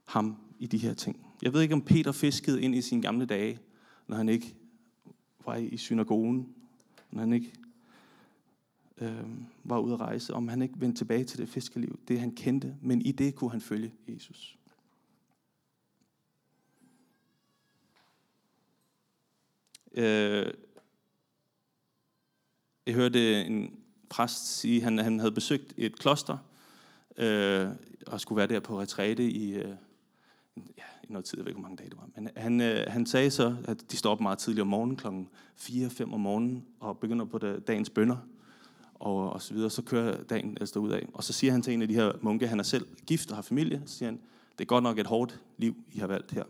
ham 0.06 0.38
i 0.60 0.68
de 0.68 0.78
her 0.78 0.94
ting. 0.94 1.26
Jeg 1.42 1.54
ved 1.54 1.62
ikke, 1.62 1.74
om 1.74 1.82
Peter 1.82 2.12
fiskede 2.12 2.62
ind 2.62 2.76
i 2.76 2.82
sine 2.82 3.02
gamle 3.02 3.26
dage, 3.26 3.60
når 4.08 4.18
han 4.18 4.30
ikke 4.30 4.56
var 5.46 5.56
i 5.56 5.78
synagogen, 5.78 6.56
når 7.12 7.20
han 7.20 7.34
ikke 7.34 7.54
øh, 8.98 9.24
var 9.64 9.80
ude 9.80 9.94
at 9.94 10.00
rejse, 10.00 10.34
om 10.34 10.48
han 10.48 10.62
ikke 10.62 10.76
vendte 10.78 11.00
tilbage 11.00 11.24
til 11.24 11.40
det 11.40 11.50
fiskeliv, 11.50 12.00
det 12.08 12.20
han 12.20 12.36
kendte, 12.36 12.76
men 12.82 13.02
i 13.02 13.12
det 13.12 13.36
kunne 13.36 13.52
han 13.52 13.62
følge 13.62 13.94
Jesus. 14.08 14.58
Øh, 19.94 20.54
jeg 22.86 22.96
hørte 22.96 23.46
en 23.46 23.87
præst 24.10 24.60
sige, 24.60 24.78
at 24.78 24.84
han, 24.84 24.98
han 24.98 25.20
havde 25.20 25.32
besøgt 25.32 25.74
et 25.78 26.00
kloster, 26.00 26.38
øh, 27.18 27.70
og 28.08 28.22
skulle 28.22 28.38
være 28.38 28.48
der 28.48 28.60
på 28.60 28.80
retræte 28.80 29.24
i, 29.32 29.54
øh, 29.54 29.76
ja, 30.58 30.84
i 31.04 31.08
noget 31.10 31.26
tid, 31.26 31.38
jeg 31.38 31.46
ved 31.46 31.50
ikke, 31.50 31.60
hvor 31.60 31.70
mange 31.70 31.78
dage 31.78 31.90
det 31.90 31.98
var. 31.98 32.10
Men 32.16 32.30
han, 32.36 32.62
øh, 32.62 32.86
han 32.88 33.06
sagde 33.06 33.32
så, 33.32 33.56
at 33.66 33.92
de 33.92 33.98
står 33.98 34.12
op 34.12 34.22
meget 34.22 34.38
tidligt 34.38 34.62
om 34.62 34.68
morgenen, 34.68 34.98
klokken 34.98 35.30
4-5 35.60 36.14
om 36.14 36.20
morgenen, 36.20 36.66
og 36.80 36.98
begynder 36.98 37.26
på 37.26 37.38
det, 37.38 37.68
dagens 37.68 37.90
bønder, 37.90 38.18
og, 38.94 39.34
og 39.34 39.42
så 39.42 39.54
videre. 39.54 39.70
Så 39.70 39.82
kører 39.82 40.24
dagen 40.24 40.58
altså 40.60 40.80
ud 40.80 40.92
af. 40.92 41.08
Og 41.14 41.24
så 41.24 41.34
siger 41.34 41.52
han 41.52 41.62
til 41.62 41.74
en 41.74 41.82
af 41.82 41.88
de 41.88 41.94
her 41.94 42.12
munke, 42.22 42.48
han 42.48 42.60
er 42.60 42.64
selv 42.64 42.88
gift 43.06 43.30
og 43.30 43.38
har 43.38 43.42
familie, 43.42 43.82
så 43.86 43.98
siger 43.98 44.10
han, 44.10 44.20
det 44.58 44.64
er 44.64 44.68
godt 44.68 44.84
nok 44.84 45.00
et 45.00 45.08
hårdt 45.08 45.42
liv, 45.58 45.76
I 45.94 46.00
har 46.00 46.08
valgt 46.08 46.32
her. 46.32 46.44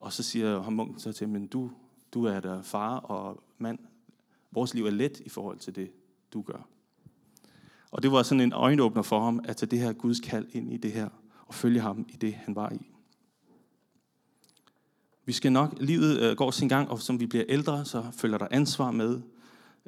Og 0.00 0.12
så 0.12 0.22
siger 0.22 0.62
ham 0.62 0.72
munken 0.72 0.98
så 0.98 1.12
til 1.12 1.28
men 1.28 1.46
du, 1.46 1.70
du 2.14 2.24
er 2.24 2.40
der 2.40 2.62
far 2.62 2.96
og 2.96 3.42
mand, 3.58 3.78
Vores 4.56 4.74
liv 4.74 4.86
er 4.86 4.90
let 4.90 5.20
i 5.20 5.28
forhold 5.28 5.58
til 5.58 5.76
det, 5.76 5.90
du 6.32 6.42
gør. 6.42 6.68
Og 7.90 8.02
det 8.02 8.12
var 8.12 8.22
sådan 8.22 8.40
en 8.40 8.52
øjenåbner 8.52 9.02
for 9.02 9.24
ham, 9.24 9.40
at 9.44 9.56
tage 9.56 9.70
det 9.70 9.78
her 9.78 9.92
Guds 9.92 10.20
kald 10.20 10.46
ind 10.52 10.72
i 10.72 10.76
det 10.76 10.92
her, 10.92 11.08
og 11.46 11.54
følge 11.54 11.80
ham 11.80 12.06
i 12.08 12.16
det, 12.16 12.34
han 12.34 12.54
var 12.54 12.72
i. 12.72 12.90
Vi 15.24 15.32
skal 15.32 15.52
nok, 15.52 15.74
livet 15.80 16.20
øh, 16.20 16.36
går 16.36 16.50
sin 16.50 16.68
gang, 16.68 16.90
og 16.90 17.00
som 17.00 17.20
vi 17.20 17.26
bliver 17.26 17.44
ældre, 17.48 17.84
så 17.84 18.04
følger 18.12 18.38
der 18.38 18.48
ansvar 18.50 18.90
med. 18.90 19.20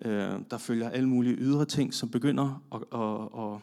Øh, 0.03 0.41
der 0.51 0.59
følger 0.59 0.91
alle 0.91 1.09
mulige 1.09 1.37
ydre 1.37 1.65
ting, 1.65 1.95
som 1.95 2.09
begynder 2.09 2.63
at, 2.73 2.83
at, 3.01 3.45
at, 3.45 3.61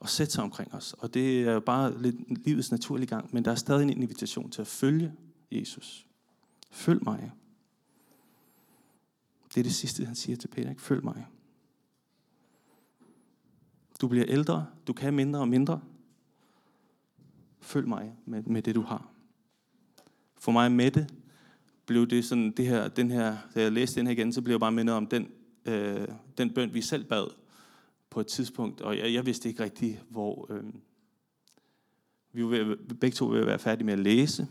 at 0.00 0.08
sætte 0.08 0.32
sig 0.32 0.44
omkring 0.44 0.74
os. 0.74 0.92
Og 0.92 1.14
det 1.14 1.42
er 1.42 1.60
bare 1.60 2.02
lidt 2.02 2.44
livets 2.44 2.70
naturlige 2.70 3.06
gang, 3.06 3.28
men 3.32 3.44
der 3.44 3.50
er 3.50 3.54
stadig 3.54 3.82
en 3.82 3.90
invitation 3.90 4.50
til 4.50 4.60
at 4.60 4.66
følge 4.66 5.12
Jesus. 5.52 6.06
Følg 6.70 7.04
mig. 7.04 7.32
Det 9.54 9.60
er 9.60 9.64
det 9.64 9.74
sidste, 9.74 10.04
han 10.04 10.14
siger 10.14 10.36
til 10.36 10.48
Peter. 10.48 10.70
Ikke? 10.70 10.82
Følg 10.82 11.04
mig. 11.04 11.26
Du 14.00 14.08
bliver 14.08 14.24
ældre, 14.28 14.66
du 14.86 14.92
kan 14.92 15.14
mindre 15.14 15.40
og 15.40 15.48
mindre. 15.48 15.80
Følg 17.60 17.88
mig 17.88 18.16
med, 18.24 18.42
med 18.42 18.62
det, 18.62 18.74
du 18.74 18.82
har. 18.82 19.10
For 20.38 20.52
mig 20.52 20.72
med 20.72 20.90
det, 20.90 21.14
blev 21.86 22.06
det 22.06 22.24
sådan, 22.24 22.50
det 22.50 22.66
her, 22.66 22.88
den 22.88 23.10
her, 23.10 23.36
da 23.54 23.62
jeg 23.62 23.72
læste 23.72 24.00
den 24.00 24.06
her 24.06 24.12
igen, 24.12 24.32
så 24.32 24.42
blev 24.42 24.52
jeg 24.52 24.60
bare 24.60 24.72
mindet 24.72 24.94
om 24.94 25.06
den, 25.06 25.30
øh, 25.64 26.08
den 26.38 26.54
bøn, 26.54 26.74
vi 26.74 26.82
selv 26.82 27.04
bad 27.04 27.26
på 28.10 28.20
et 28.20 28.26
tidspunkt. 28.26 28.80
Og 28.80 28.98
jeg, 28.98 29.12
jeg 29.12 29.26
vidste 29.26 29.48
ikke 29.48 29.64
rigtigt, 29.64 30.04
hvor... 30.08 30.46
Øh, 30.50 30.64
vi 32.32 32.44
var 32.44 32.76
begge 33.00 33.14
to 33.14 33.26
ved 33.26 33.40
at 33.40 33.46
være 33.46 33.58
færdige 33.58 33.86
med 33.86 33.92
at 33.92 33.98
læse. 33.98 34.48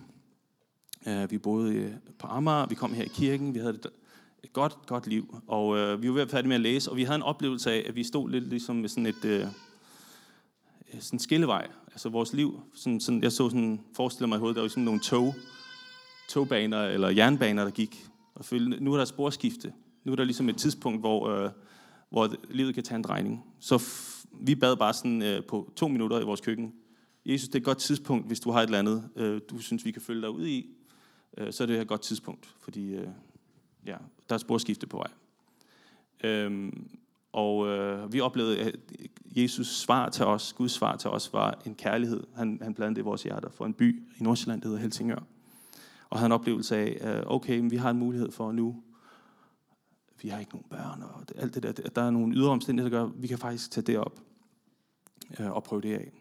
Uh, 1.07 1.31
vi 1.31 1.37
boede 1.37 1.73
øh, 1.75 1.93
på 2.19 2.27
Amager, 2.27 2.65
vi 2.65 2.75
kom 2.75 2.93
her 2.93 3.03
i 3.03 3.07
kirken, 3.07 3.53
vi 3.53 3.59
havde 3.59 3.73
det 3.73 3.89
et 4.43 4.53
godt, 4.53 4.77
godt 4.87 5.07
liv. 5.07 5.41
Og 5.47 5.77
øh, 5.77 6.01
vi 6.01 6.07
var 6.07 6.13
ved 6.13 6.21
at 6.21 6.29
færdige 6.29 6.47
med 6.47 6.55
at 6.55 6.61
læse, 6.61 6.91
og 6.91 6.97
vi 6.97 7.03
havde 7.03 7.15
en 7.15 7.23
oplevelse 7.23 7.71
af, 7.71 7.83
at 7.87 7.95
vi 7.95 8.03
stod 8.03 8.29
lidt 8.29 8.43
ligesom 8.43 8.75
med 8.75 8.89
sådan 8.89 9.05
et 9.05 9.25
øh, 9.25 9.47
sådan 10.99 11.15
en 11.15 11.19
skillevej. 11.19 11.67
Altså 11.87 12.09
vores 12.09 12.33
liv, 12.33 12.61
sådan, 12.73 12.99
sådan, 12.99 13.23
jeg 13.23 13.31
så 13.31 13.49
sådan, 13.49 13.81
forestiller 13.95 14.27
mig 14.27 14.35
i 14.35 14.39
hovedet, 14.39 14.55
der 14.55 14.61
var 14.61 14.69
sådan 14.69 14.83
nogle 14.83 14.99
tog, 14.99 15.35
togbaner 16.29 16.83
eller 16.83 17.09
jernbaner, 17.09 17.63
der 17.63 17.71
gik. 17.71 18.05
Og 18.35 18.45
følte, 18.45 18.83
nu 18.83 18.93
er 18.93 18.97
der 18.97 19.05
sporskifte. 19.05 19.73
Nu 20.03 20.11
er 20.11 20.15
der 20.15 20.23
ligesom 20.23 20.49
et 20.49 20.57
tidspunkt, 20.57 20.99
hvor, 20.99 21.29
øh, 21.29 21.49
hvor 22.09 22.29
livet 22.49 22.75
kan 22.75 22.83
tage 22.83 22.95
en 22.95 23.03
drejning. 23.03 23.45
Så 23.59 23.83
vi 24.41 24.55
bad 24.55 24.75
bare 24.75 24.93
sådan 24.93 25.21
øh, 25.21 25.43
på 25.43 25.71
to 25.75 25.87
minutter 25.87 26.19
i 26.19 26.23
vores 26.23 26.41
køkken. 26.41 26.73
Jesus, 27.25 27.47
det 27.47 27.55
er 27.55 27.59
et 27.59 27.65
godt 27.65 27.77
tidspunkt, 27.77 28.27
hvis 28.27 28.39
du 28.39 28.51
har 28.51 28.59
et 28.59 28.65
eller 28.65 28.79
andet, 28.79 29.09
øh, 29.15 29.41
du 29.49 29.59
synes, 29.59 29.85
vi 29.85 29.91
kan 29.91 30.01
følge 30.01 30.21
dig 30.21 30.29
ud 30.29 30.45
i. 30.45 30.69
Øh, 31.37 31.53
så 31.53 31.63
er 31.63 31.67
det 31.67 31.81
et 31.81 31.87
godt 31.87 32.01
tidspunkt, 32.01 32.55
fordi 32.61 32.93
øh, 32.93 33.07
ja, 33.85 33.97
der 34.29 34.35
er 34.35 34.39
sporskifte 34.39 34.87
på 34.87 34.97
vej. 34.97 35.11
Øhm, 36.23 36.89
og 37.31 37.67
øh, 37.67 38.13
vi 38.13 38.21
oplevede, 38.21 38.59
at 38.59 38.75
Jesus 39.25 39.67
svar 39.67 40.09
til 40.09 40.25
os, 40.25 40.53
Guds 40.53 40.71
svar 40.71 40.95
til 40.95 41.09
os, 41.09 41.33
var 41.33 41.61
en 41.65 41.75
kærlighed. 41.75 42.23
Han, 42.35 42.59
han 42.61 42.73
blandede 42.73 42.99
i 42.99 43.03
vores 43.03 43.23
hjerter 43.23 43.49
for 43.49 43.65
en 43.65 43.73
by 43.73 44.03
i 44.19 44.23
Nordsjælland, 44.23 44.61
der 44.61 44.67
hedder 44.67 44.81
Helsingør. 44.81 45.23
Og 46.09 46.19
havde 46.19 46.25
en 46.25 46.31
oplevelse 46.31 46.77
af, 46.77 47.17
øh, 47.17 47.23
okay, 47.25 47.59
men 47.59 47.71
vi 47.71 47.75
har 47.75 47.89
en 47.89 47.97
mulighed 47.97 48.31
for 48.31 48.51
nu, 48.51 48.83
vi 50.21 50.29
har 50.29 50.39
ikke 50.39 50.51
nogen 50.51 50.65
børn, 50.69 51.01
og 51.01 51.23
alt 51.35 51.55
det 51.55 51.63
der, 51.63 51.71
der 51.71 52.01
er 52.01 52.09
nogle 52.09 52.35
ydre 52.35 52.49
omstændigheder, 52.49 52.97
der 52.97 53.05
gør, 53.05 53.13
vi 53.15 53.27
kan 53.27 53.37
faktisk 53.37 53.71
tage 53.71 53.85
det 53.85 53.97
op 53.97 54.19
øh, 55.39 55.51
og 55.51 55.63
prøve 55.63 55.81
det 55.81 55.93
af. 55.93 56.11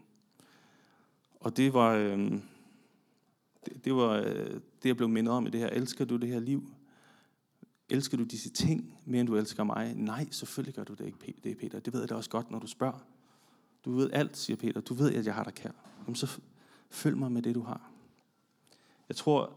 Og 1.41 1.57
det 1.57 1.75
var, 1.75 1.95
øh, 1.95 2.19
det, 3.67 3.85
det 3.85 3.95
var 3.95 4.11
øh, 4.11 4.51
det, 4.83 4.89
jeg 4.89 4.97
blev 4.97 5.09
mindet 5.09 5.35
om 5.35 5.47
i 5.47 5.51
det 5.51 5.61
her. 5.61 5.69
Elsker 5.69 6.05
du 6.05 6.17
det 6.17 6.29
her 6.29 6.41
liv? 6.41 6.74
Elsker 7.89 8.17
du 8.17 8.25
disse 8.25 8.51
ting 8.51 8.99
mere 9.05 9.21
end 9.21 9.29
du 9.29 9.37
elsker 9.37 9.65
mig? 9.65 9.95
Nej, 9.95 10.29
selvfølgelig 10.31 10.75
gør 10.75 10.85
du 10.85 10.95
det 10.95 11.07
ikke, 11.07 11.35
det 11.45 11.59
Peter. 11.59 11.81
Det 11.81 11.93
ved 11.93 12.01
jeg 12.01 12.09
da 12.09 12.15
også 12.15 12.31
godt, 12.31 12.51
når 12.51 12.59
du 12.59 12.67
spørger. 12.67 12.99
Du 13.85 13.97
ved 13.97 14.11
alt, 14.13 14.37
siger 14.37 14.57
Peter. 14.57 14.81
Du 14.81 14.95
ved, 14.95 15.15
at 15.15 15.27
jeg 15.27 15.35
har 15.35 15.45
dig 15.45 15.55
kær. 15.55 15.71
Jamen, 16.07 16.17
så 16.17 16.41
følg 16.91 17.17
mig 17.17 17.33
med 17.33 17.43
det, 17.43 17.55
du 17.55 17.63
har. 17.63 17.91
Jeg 19.09 19.17
tror, 19.17 19.53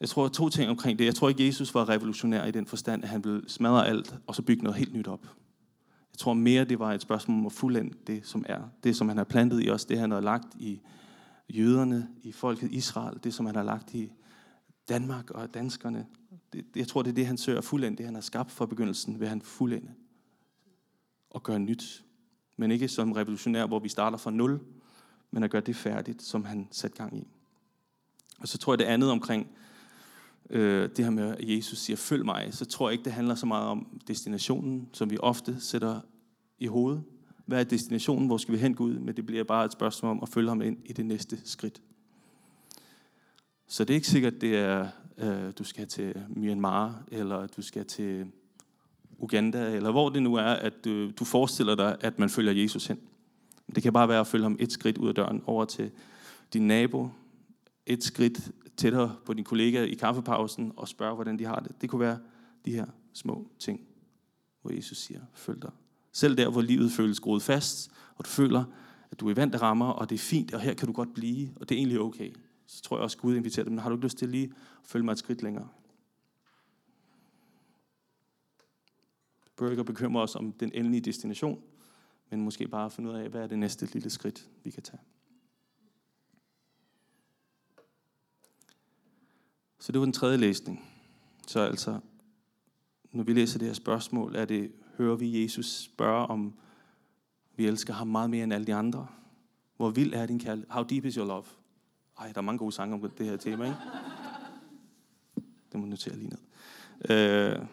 jeg 0.00 0.08
tror 0.08 0.28
to 0.28 0.48
ting 0.48 0.70
omkring 0.70 0.98
det. 0.98 1.04
Jeg 1.04 1.14
tror 1.14 1.28
ikke, 1.28 1.46
Jesus 1.46 1.74
var 1.74 1.88
revolutionær 1.88 2.44
i 2.44 2.50
den 2.50 2.66
forstand, 2.66 3.02
at 3.02 3.08
han 3.08 3.24
ville 3.24 3.48
smadre 3.48 3.86
alt, 3.86 4.14
og 4.26 4.34
så 4.34 4.42
bygge 4.42 4.62
noget 4.62 4.78
helt 4.78 4.94
nyt 4.94 5.08
op. 5.08 5.22
Jeg 6.12 6.18
tror 6.18 6.34
mere, 6.34 6.64
det 6.64 6.78
var 6.78 6.92
et 6.92 7.02
spørgsmål 7.02 7.38
om 7.38 7.46
at 7.46 7.52
fuldende 7.52 7.94
det, 8.06 8.26
som 8.26 8.44
er. 8.48 8.62
Det, 8.84 8.96
som 8.96 9.08
han 9.08 9.16
har 9.16 9.24
plantet 9.24 9.64
i 9.64 9.70
os, 9.70 9.84
det 9.84 9.98
han 9.98 10.10
har 10.10 10.20
lagt 10.20 10.54
i 10.58 10.80
jøderne, 11.50 12.08
i 12.22 12.32
folket 12.32 12.72
Israel, 12.72 13.18
det, 13.24 13.34
som 13.34 13.46
han 13.46 13.54
har 13.54 13.62
lagt 13.62 13.94
i 13.94 14.12
Danmark 14.88 15.30
og 15.30 15.54
danskerne. 15.54 16.06
Det, 16.52 16.64
jeg 16.76 16.88
tror, 16.88 17.02
det 17.02 17.10
er 17.10 17.14
det, 17.14 17.26
han 17.26 17.38
søger 17.38 17.60
fuldende. 17.60 17.98
Det, 17.98 18.06
han 18.06 18.14
har 18.14 18.22
skabt 18.22 18.50
fra 18.50 18.66
begyndelsen, 18.66 19.20
vil 19.20 19.28
han 19.28 19.42
fuldende 19.42 19.90
og 21.30 21.42
gøre 21.42 21.58
nyt. 21.58 22.04
Men 22.56 22.70
ikke 22.70 22.88
som 22.88 23.12
revolutionær, 23.12 23.66
hvor 23.66 23.78
vi 23.78 23.88
starter 23.88 24.18
fra 24.18 24.30
nul, 24.30 24.60
men 25.30 25.42
at 25.42 25.50
gøre 25.50 25.62
det 25.62 25.76
færdigt, 25.76 26.22
som 26.22 26.44
han 26.44 26.68
satte 26.70 26.96
gang 26.96 27.18
i. 27.18 27.28
Og 28.38 28.48
så 28.48 28.58
tror 28.58 28.72
jeg 28.72 28.78
det 28.78 28.84
andet 28.84 29.10
omkring 29.10 29.48
øh, 30.50 30.88
det 30.96 31.04
her 31.04 31.10
med, 31.10 31.36
at 31.36 31.48
Jesus 31.48 31.78
siger, 31.78 31.96
følg 31.96 32.24
mig, 32.24 32.48
så 32.50 32.64
tror 32.64 32.88
jeg 32.88 32.92
ikke, 32.92 33.04
det 33.04 33.12
handler 33.12 33.34
så 33.34 33.46
meget 33.46 33.66
om 33.66 34.00
destinationen, 34.08 34.88
som 34.92 35.10
vi 35.10 35.18
ofte 35.18 35.60
sætter 35.60 36.00
i 36.58 36.66
hovedet. 36.66 37.02
Hvad 37.50 37.60
er 37.60 37.64
destinationen? 37.64 38.26
Hvor 38.26 38.36
skal 38.36 38.54
vi 38.54 38.58
hen 38.58 38.74
Gud? 38.74 38.94
Men 38.94 39.16
det 39.16 39.26
bliver 39.26 39.44
bare 39.44 39.64
et 39.64 39.72
spørgsmål 39.72 40.10
om 40.10 40.18
at 40.22 40.28
følge 40.28 40.48
ham 40.48 40.62
ind 40.62 40.78
i 40.84 40.92
det 40.92 41.06
næste 41.06 41.38
skridt. 41.44 41.82
Så 43.66 43.84
det 43.84 43.90
er 43.90 43.94
ikke 43.94 44.08
sikkert, 44.08 44.40
det 44.40 44.56
er, 44.56 44.88
øh, 45.18 45.52
du 45.58 45.64
skal 45.64 45.88
til 45.88 46.14
Myanmar, 46.28 47.02
eller 47.12 47.46
du 47.46 47.62
skal 47.62 47.86
til 47.86 48.26
Uganda, 49.18 49.74
eller 49.74 49.90
hvor 49.90 50.08
det 50.08 50.22
nu 50.22 50.34
er, 50.34 50.42
at 50.42 50.84
du, 50.84 51.10
du 51.10 51.24
forestiller 51.24 51.74
dig, 51.74 51.96
at 52.00 52.18
man 52.18 52.28
følger 52.28 52.52
Jesus 52.52 52.86
hen. 52.86 53.00
Det 53.74 53.82
kan 53.82 53.92
bare 53.92 54.08
være 54.08 54.20
at 54.20 54.26
følge 54.26 54.42
ham 54.42 54.56
et 54.60 54.72
skridt 54.72 54.98
ud 54.98 55.08
af 55.08 55.14
døren 55.14 55.42
over 55.46 55.64
til 55.64 55.90
din 56.52 56.66
nabo, 56.66 57.08
et 57.86 58.04
skridt 58.04 58.50
tættere 58.76 59.16
på 59.24 59.34
din 59.34 59.44
kollega 59.44 59.82
i 59.82 59.94
kaffepausen 59.94 60.72
og 60.76 60.88
spørge, 60.88 61.14
hvordan 61.14 61.38
de 61.38 61.44
har 61.44 61.60
det. 61.60 61.80
Det 61.80 61.90
kunne 61.90 62.00
være 62.00 62.18
de 62.64 62.72
her 62.72 62.86
små 63.12 63.50
ting, 63.58 63.80
hvor 64.62 64.72
Jesus 64.72 64.98
siger, 64.98 65.20
følg 65.34 65.62
dig. 65.62 65.70
Selv 66.12 66.36
der, 66.36 66.50
hvor 66.50 66.60
livet 66.60 66.92
føles 66.92 67.16
skruet 67.16 67.42
fast, 67.42 67.90
og 68.16 68.24
du 68.24 68.30
føler, 68.30 68.64
at 69.10 69.20
du 69.20 69.26
er 69.26 69.30
i 69.30 69.34
til 69.34 69.58
rammer, 69.58 69.88
og 69.88 70.10
det 70.10 70.14
er 70.14 70.18
fint, 70.18 70.54
og 70.54 70.60
her 70.60 70.74
kan 70.74 70.86
du 70.86 70.92
godt 70.92 71.14
blive, 71.14 71.50
og 71.56 71.68
det 71.68 71.74
er 71.74 71.78
egentlig 71.78 72.00
okay. 72.00 72.34
Så 72.66 72.82
tror 72.82 72.96
jeg 72.96 73.02
også, 73.04 73.16
at 73.16 73.20
Gud 73.22 73.36
inviterer 73.36 73.64
dem, 73.64 73.72
men 73.72 73.78
har 73.78 73.88
du 73.88 73.96
ikke 73.96 74.06
lyst 74.06 74.18
til 74.18 74.28
lige 74.28 74.44
at 74.44 74.52
følge 74.84 75.04
mig 75.04 75.12
et 75.12 75.18
skridt 75.18 75.42
længere? 75.42 75.68
bør 79.60 79.70
ikke 79.70 79.84
bekymre 79.84 80.22
os 80.22 80.36
om 80.36 80.52
den 80.52 80.72
endelige 80.74 81.00
destination, 81.00 81.62
men 82.30 82.40
måske 82.40 82.68
bare 82.68 82.90
finde 82.90 83.10
ud 83.10 83.14
af, 83.14 83.28
hvad 83.28 83.42
er 83.42 83.46
det 83.46 83.58
næste 83.58 83.86
lille 83.92 84.10
skridt, 84.10 84.48
vi 84.64 84.70
kan 84.70 84.82
tage. 84.82 85.00
Så 89.78 89.92
det 89.92 89.98
var 89.98 90.04
den 90.04 90.12
tredje 90.12 90.36
læsning. 90.36 90.84
Så 91.46 91.60
altså, 91.60 92.00
når 93.12 93.24
vi 93.24 93.32
læser 93.32 93.58
det 93.58 93.68
her 93.68 93.74
spørgsmål, 93.74 94.36
er 94.36 94.44
det, 94.44 94.72
hører 95.00 95.16
vi 95.16 95.42
Jesus 95.42 95.66
spørge 95.66 96.26
om, 96.26 96.54
vi 97.56 97.66
elsker 97.66 97.92
ham 97.92 98.06
meget 98.08 98.30
mere 98.30 98.44
end 98.44 98.52
alle 98.52 98.66
de 98.66 98.74
andre. 98.74 99.06
Hvor 99.76 99.90
vild 99.90 100.14
er 100.14 100.26
din 100.26 100.38
kærlighed? 100.38 100.70
How 100.70 100.82
deep 100.82 101.04
is 101.04 101.14
your 101.14 101.26
love? 101.26 101.44
Ej, 102.18 102.32
der 102.32 102.38
er 102.38 102.42
mange 102.42 102.58
gode 102.58 102.72
sange 102.72 102.94
om 102.94 103.10
det 103.10 103.26
her 103.26 103.36
tema, 103.36 103.64
ikke? 103.64 103.76
Det 105.72 105.80
må 105.80 105.80
jeg 105.80 105.90
notere 105.90 106.16
lige 106.16 106.28
ned. 106.28 106.38
Øh, 107.10 107.66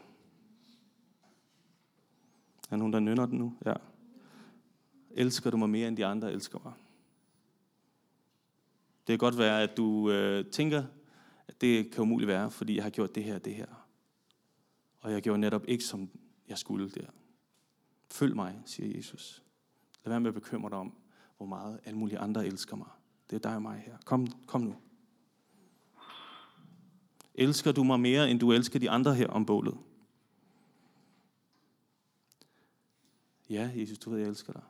er 2.64 2.70
der 2.70 2.76
nogen, 2.76 2.94
der 2.94 3.00
nynner 3.00 3.26
den 3.26 3.38
nu? 3.38 3.54
Ja. 3.66 3.74
Elsker 5.12 5.50
du 5.50 5.58
mig 5.58 5.70
mere 5.70 5.88
end 5.88 5.98
de 5.98 6.06
andre 6.06 6.32
elsker 6.32 6.60
mig? 6.64 6.74
Det 9.08 9.14
kan 9.14 9.18
godt 9.18 9.38
være, 9.38 9.62
at 9.62 9.78
du 9.78 10.12
øh, 10.12 10.46
tænker, 10.46 10.84
at 11.48 11.62
det 11.62 11.92
kan 11.92 12.02
umuligt 12.02 12.28
være, 12.28 12.52
fordi 12.52 12.76
jeg 12.76 12.84
har 12.84 12.90
gjort 12.90 13.16
det 13.16 13.24
her 13.24 13.36
og 13.36 13.46
det 13.46 13.56
her. 13.56 13.68
Og 15.00 15.12
jeg 15.12 15.22
gjorde 15.22 15.40
netop 15.40 15.64
ikke, 15.68 15.84
som 15.84 16.10
jeg 16.48 16.58
skulle 16.58 16.90
der. 16.90 17.08
Følg 18.12 18.36
mig, 18.36 18.62
siger 18.66 18.98
Jesus. 18.98 19.44
Lad 20.04 20.12
være 20.12 20.20
med 20.20 20.28
at 20.28 20.34
bekymre 20.34 20.70
dig 20.70 20.78
om, 20.78 20.94
hvor 21.38 21.46
meget 21.46 21.80
alle 21.86 22.00
mulige 22.00 22.20
andre 22.20 22.46
elsker 22.46 22.76
mig. 22.76 22.90
Det 23.30 23.36
er 23.36 23.40
dig 23.40 23.56
og 23.56 23.62
mig 23.62 23.84
her. 23.86 23.98
Kom, 24.06 24.28
kom 24.28 24.62
nu. 24.62 24.76
Elsker 27.36 27.72
du 27.72 27.84
mig 27.84 28.00
mere, 28.00 28.32
end 28.32 28.40
du 28.40 28.52
elsker 28.52 28.80
de 28.80 28.90
andre 28.90 29.16
her 29.16 29.28
om 29.28 29.46
bålet? 29.46 29.78
Ja, 33.50 33.72
Jesus, 33.76 33.98
du 33.98 34.10
ved, 34.10 34.20
jeg 34.20 34.28
elsker 34.28 34.54
dig. 34.54 34.64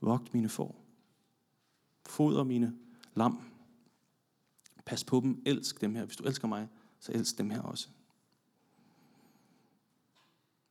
Vogt 0.00 0.34
mine 0.34 0.48
får. 0.48 0.84
Foder 2.06 2.44
mine 2.44 2.78
lam. 3.14 3.42
Pas 4.84 5.04
på 5.04 5.20
dem. 5.20 5.42
Elsk 5.46 5.80
dem 5.80 5.94
her. 5.94 6.04
Hvis 6.04 6.16
du 6.16 6.24
elsker 6.24 6.48
mig, 6.48 6.68
så 7.00 7.12
elsk 7.12 7.38
dem 7.38 7.50
her 7.50 7.62
også. 7.62 7.88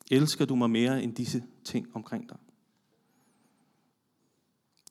Elsker 0.10 0.46
du 0.46 0.56
mig 0.56 0.70
mere 0.70 1.04
end 1.04 1.16
disse 1.16 1.44
ting 1.64 1.96
omkring 1.96 2.30
dig? 2.30 2.38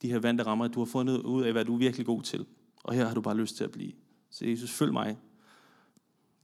De 0.03 0.11
her 0.11 0.19
vante 0.19 0.43
rammer, 0.45 0.65
at 0.65 0.75
du 0.75 0.81
har 0.81 0.87
fundet 0.87 1.23
ud 1.23 1.43
af, 1.43 1.53
hvad 1.53 1.65
du 1.65 1.75
er 1.75 1.79
virkelig 1.79 2.07
god 2.07 2.23
til. 2.23 2.47
Og 2.85 2.95
her 2.95 3.07
har 3.07 3.15
du 3.15 3.21
bare 3.21 3.37
lyst 3.37 3.57
til 3.57 3.65
at 3.65 3.71
blive. 3.71 3.93
Så 4.31 4.47
Jesus, 4.47 4.73
følg 4.73 4.93
mig. 4.93 5.19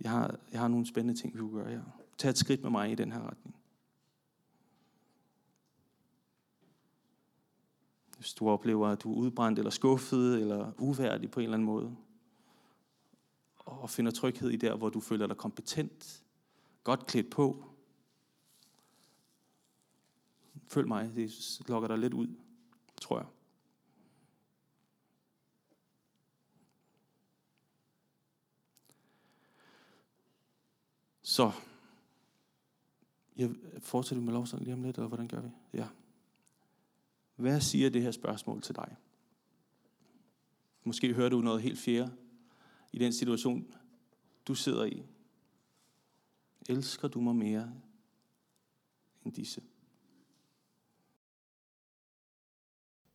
Jeg 0.01 0.11
har, 0.11 0.39
jeg 0.53 0.61
har 0.61 0.69
nogle 0.69 0.87
spændende 0.87 1.21
ting, 1.21 1.35
vi 1.35 1.39
kan 1.39 1.53
gøre 1.53 1.71
her. 1.71 1.83
Tag 2.19 2.31
et 2.31 2.39
skridt 2.39 2.63
med 2.63 2.71
mig 2.71 2.93
i 2.93 2.95
den 2.95 3.13
her 3.13 3.21
retning. 3.21 3.57
Hvis 8.19 8.35
du 8.35 8.49
oplever, 8.49 8.89
at 8.89 9.03
du 9.03 9.13
er 9.13 9.17
udbrændt 9.17 9.59
eller 9.59 9.71
skuffet 9.71 10.41
eller 10.41 10.73
uværdig 10.79 11.31
på 11.31 11.41
en 11.41 11.45
eller 11.45 11.55
anden 11.55 11.67
måde. 11.67 11.97
Og 13.57 13.91
finder 13.91 14.13
tryghed 14.13 14.51
i 14.51 14.57
der, 14.57 14.77
hvor 14.77 14.89
du 14.89 15.01
føler 15.01 15.27
dig 15.27 15.37
kompetent, 15.37 16.25
godt 16.85 17.07
klædt 17.07 17.31
på. 17.31 17.74
Følg 20.69 20.89
mig, 20.89 21.15
det 21.15 21.61
lokker 21.69 21.89
dig 21.89 21.99
lidt 21.99 22.15
ud, 22.15 22.29
tror 23.01 23.19
jeg. 23.19 23.27
Så, 31.23 31.53
jeg 33.37 33.55
fortsætter 33.79 34.25
med 34.25 34.33
lovsang 34.33 34.63
lige 34.63 34.75
om 34.75 34.83
lidt, 34.83 34.97
eller 34.97 35.09
hvordan 35.09 35.29
gør 35.29 35.41
vi? 35.41 35.51
Ja. 35.73 35.89
Hvad 37.37 37.61
siger 37.61 37.91
det 37.91 38.03
her 38.03 38.11
spørgsmål 38.11 38.63
til 38.63 38.75
dig? 38.75 38.97
Måske 40.85 41.15
hører 41.15 41.29
du 41.29 41.41
noget 41.41 41.63
helt 41.63 41.79
fjerde 41.79 42.17
i 42.93 42.99
den 42.99 43.13
situation, 43.13 43.75
du 44.49 44.55
sidder 44.55 44.85
i. 44.85 45.03
Elsker 46.69 47.09
du 47.09 47.21
mig 47.21 47.37
mere 47.37 47.73
end 49.25 49.33
disse? 49.33 49.63